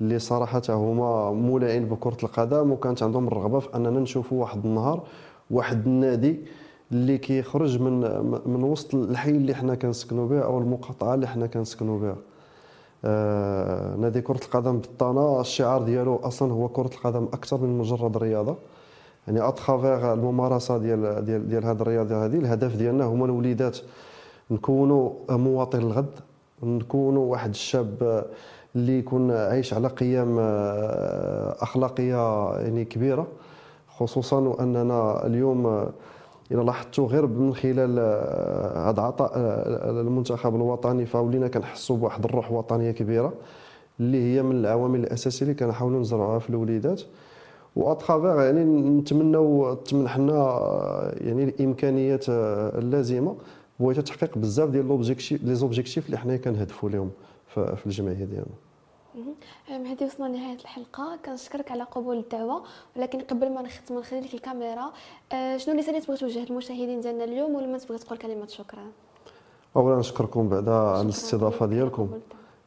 اللي 0.00 0.18
صراحة 0.18 0.62
هما 0.68 1.32
مولعين 1.32 1.84
بكرة 1.84 2.16
القدم 2.22 2.72
وكانت 2.72 3.02
عندهم 3.02 3.28
الرغبة 3.28 3.58
في 3.58 3.68
أننا 3.74 4.00
نشوفوا 4.00 4.40
واحد 4.40 4.66
النهار 4.66 5.02
واحد 5.50 5.86
النادي 5.86 6.40
اللي 6.92 7.18
كيخرج 7.18 7.80
من 7.80 8.00
من 8.46 8.62
وسط 8.64 8.94
الحي 8.94 9.30
اللي 9.30 9.54
حنا 9.54 9.74
كنسكنوا 9.74 10.28
به 10.28 10.40
أو 10.40 10.58
المقاطعة 10.58 11.14
اللي 11.14 11.26
حنا 11.26 11.46
كنسكنوا 11.46 11.98
بها 12.00 12.16
آه 13.04 13.96
نادي 13.96 14.20
كرة 14.20 14.40
القدم 14.44 14.78
بالطانه 14.78 15.40
الشعار 15.40 15.82
ديالو 15.82 16.16
أصلا 16.16 16.52
هو 16.52 16.68
كرة 16.68 16.90
القدم 16.94 17.24
أكثر 17.24 17.60
من 17.60 17.78
مجرد 17.78 18.16
رياضة. 18.16 18.56
يعني 19.26 19.48
اترافيغ 19.48 20.12
الممارسة 20.12 20.78
ديال 20.78 21.24
ديال 21.24 21.48
ديال 21.48 21.64
هذه 21.64 21.82
الرياضة 21.82 22.24
هذه 22.24 22.36
الهدف 22.36 22.76
ديالنا 22.76 23.04
هما 23.04 23.24
الوليدات. 23.24 23.78
نكونوا 24.50 25.12
مواطن 25.30 25.78
الغد 25.78 26.20
نكونوا 26.62 27.32
واحد 27.32 27.50
الشاب 27.50 28.24
اللي 28.76 28.98
يكون 28.98 29.30
عايش 29.30 29.74
على 29.74 29.88
قيم 29.88 30.38
آه، 30.38 31.56
أخلاقية 31.60 32.50
يعني 32.54 32.84
كبيرة 32.84 33.26
خصوصا 33.88 34.40
وأننا 34.40 35.26
اليوم 35.26 35.66
آه، 35.66 35.90
إلى 36.52 36.64
لاحظتوا 36.64 37.06
غير 37.06 37.26
من 37.26 37.54
خلال 37.54 37.96
آه، 37.98 38.90
هذا 38.90 39.02
عطاء 39.02 39.32
المنتخب 39.90 40.56
الوطني 40.56 41.06
فولينا 41.06 41.48
كنحسوا 41.48 41.96
بواحد 41.96 42.24
الروح 42.24 42.52
وطنية 42.52 42.90
كبيرة 42.90 43.32
اللي 44.00 44.34
هي 44.34 44.42
من 44.42 44.56
العوامل 44.56 45.00
الأساسية 45.00 45.42
اللي 45.42 45.54
كنحاولوا 45.54 46.00
نزرعوها 46.00 46.38
في 46.38 46.50
الوليدات. 46.50 47.02
واترافيغ 47.76 48.40
يعني 48.42 48.64
نتمنوا 48.64 49.74
تمنحنا 49.74 50.60
يعني 51.20 51.44
الإمكانيات 51.44 52.24
اللازمة 52.28 53.36
بغيت 53.80 54.00
تحقيق 54.00 54.38
بزاف 54.38 54.68
ديال 54.70 54.88
l'objectif 54.88 55.42
les 55.44 55.54
objectifs 55.54 56.06
اللي 56.06 56.18
حنا 56.18 56.36
كنهدفوا 56.36 56.90
لهم 56.90 57.10
في 57.54 57.86
الجمعية 57.86 58.24
ديالنا. 58.24 58.54
مهدي 59.70 60.04
وصلنا 60.04 60.28
لنهاية 60.28 60.56
الحلقة. 60.56 61.18
كنشكرك 61.24 61.70
على 61.70 61.82
قبول 61.82 62.16
الدعوة 62.18 62.62
ولكن 62.96 63.20
قبل 63.20 63.52
ما 63.54 63.62
نختم 63.62 63.98
نخلي 63.98 64.20
لك 64.20 64.34
الكاميرا 64.34 64.92
آه، 65.32 65.56
شنو 65.56 65.74
اللي 65.74 66.00
تبغي 66.00 66.16
توجه 66.16 66.44
للمشاهدين 66.44 67.00
ديالنا 67.00 67.24
اليوم 67.24 67.54
ولا 67.54 67.66
ما 67.66 67.78
تبغي 67.78 67.98
تقول 67.98 68.18
كلمة؟ 68.18 68.46
شكرا. 68.46 68.84
اولا 69.76 69.98
نشكركم 69.98 70.48
بعدا 70.48 70.72
على 70.72 71.02
الاستضافة 71.02 71.66
ديالكم. 71.66 72.08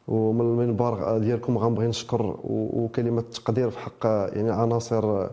ومن 0.08 0.42
المنبر 0.42 1.18
ديالكم 1.18 1.58
غنبغي 1.58 1.88
نشكر 1.88 2.40
وكلمة 2.44 3.22
تقدير 3.22 3.70
في 3.70 3.80
حق 3.80 4.06
يعني 4.06 4.52
عناصر 4.52 5.30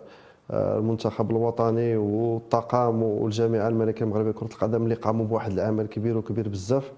المنتخب 0.50 1.30
الوطني 1.30 1.96
والطاقم 1.96 3.02
والجامعة 3.02 3.68
الملكيه 3.68 4.04
المغربيه 4.04 4.30
لكرة 4.30 4.46
القدم 4.46 4.82
اللي 4.82 4.94
قاموا 4.94 5.26
بواحد 5.26 5.52
العمل 5.52 5.86
كبير 5.86 6.18
وكبير 6.18 6.48
بزاف 6.48 6.92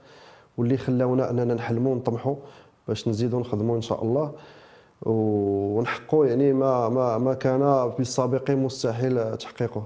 واللي 0.59 0.77
خلاونا 0.77 1.31
أننا 1.31 1.55
نحلموا 1.55 1.93
ونطمحوا 1.93 2.35
باش 2.89 3.09
نزيدوا 3.09 3.41
نخدموا 3.41 3.77
إن 3.77 3.81
شاء 3.81 4.05
الله. 4.05 4.33
ونحققوا 5.03 6.27
يعني 6.27 6.53
ما 6.53 6.89
ما 6.89 7.19
ما 7.19 7.35
كان 7.35 7.61
في 7.91 8.01
السابق 8.01 8.51
مستحيل 8.51 9.37
تحقيقه. 9.37 9.83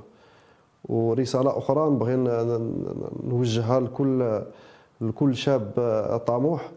ورسالة 0.85 1.59
أخرى 1.59 1.91
نبغي 1.91 2.17
نوجهها 3.25 3.81
لكل 3.81 4.41
لكل 5.01 5.37
شاب 5.37 5.71
طموح 6.27 6.71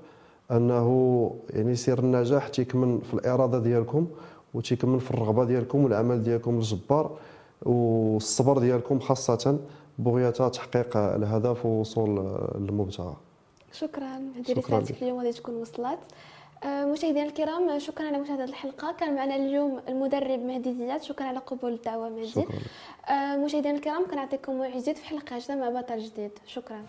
أنه 0.52 1.32
يعني 1.50 1.76
سير 1.76 2.00
النجاح 2.00 2.48
تيكمن 2.48 3.00
في 3.00 3.14
الإرادة 3.14 3.60
ديالكم 3.60 4.08
وتيكمن 4.56 5.00
في 5.00 5.12
الرغبة 5.12 5.44
ديالكم 5.44 5.84
والعمل 5.84 6.24
ديالكم 6.24 6.58
الجبار 6.58 7.18
والصبر 7.62 8.60
ديالكم 8.60 9.00
خاصة 9.00 9.60
بغية 10.00 10.30
تحقيق 10.30 10.98
الهدف 10.98 11.66
ووصول 11.66 12.10
للمبتغى. 12.56 13.16
شكرا. 13.72 14.32
هذه 14.38 14.54
رسالتك 14.58 15.04
اليوم 15.04 15.18
غادي 15.18 15.32
تكون 15.32 15.56
وصلت. 15.56 16.00
آه، 16.64 16.86
مشاهدينا 16.86 17.26
الكرام 17.26 17.80
شكرا 17.80 18.08
على 18.08 18.18
مشاهدة 18.18 18.44
الحلقة. 18.44 18.92
كان 19.00 19.16
معنا 19.16 19.36
اليوم 19.36 19.80
المدرب 19.88 20.40
مهدي 20.40 20.74
زياد. 20.74 21.02
شكرا 21.02 21.26
على 21.26 21.40
قبول 21.40 21.74
الدعوة 21.74 22.10
مهدي. 22.10 22.28
شكرا. 22.28 22.46
آه، 23.10 23.38
مشاهدينا 23.38 23.76
الكرام 23.76 24.06
كنعطيكم 24.12 24.54
موعد 24.56 24.78
جديد 24.78 24.96
في 24.96 25.06
حلقة 25.06 25.38
جديدة 25.38 25.56
مع 25.56 25.82
بطل 25.82 26.00
جديد. 26.00 26.32
شكرا. 26.46 26.82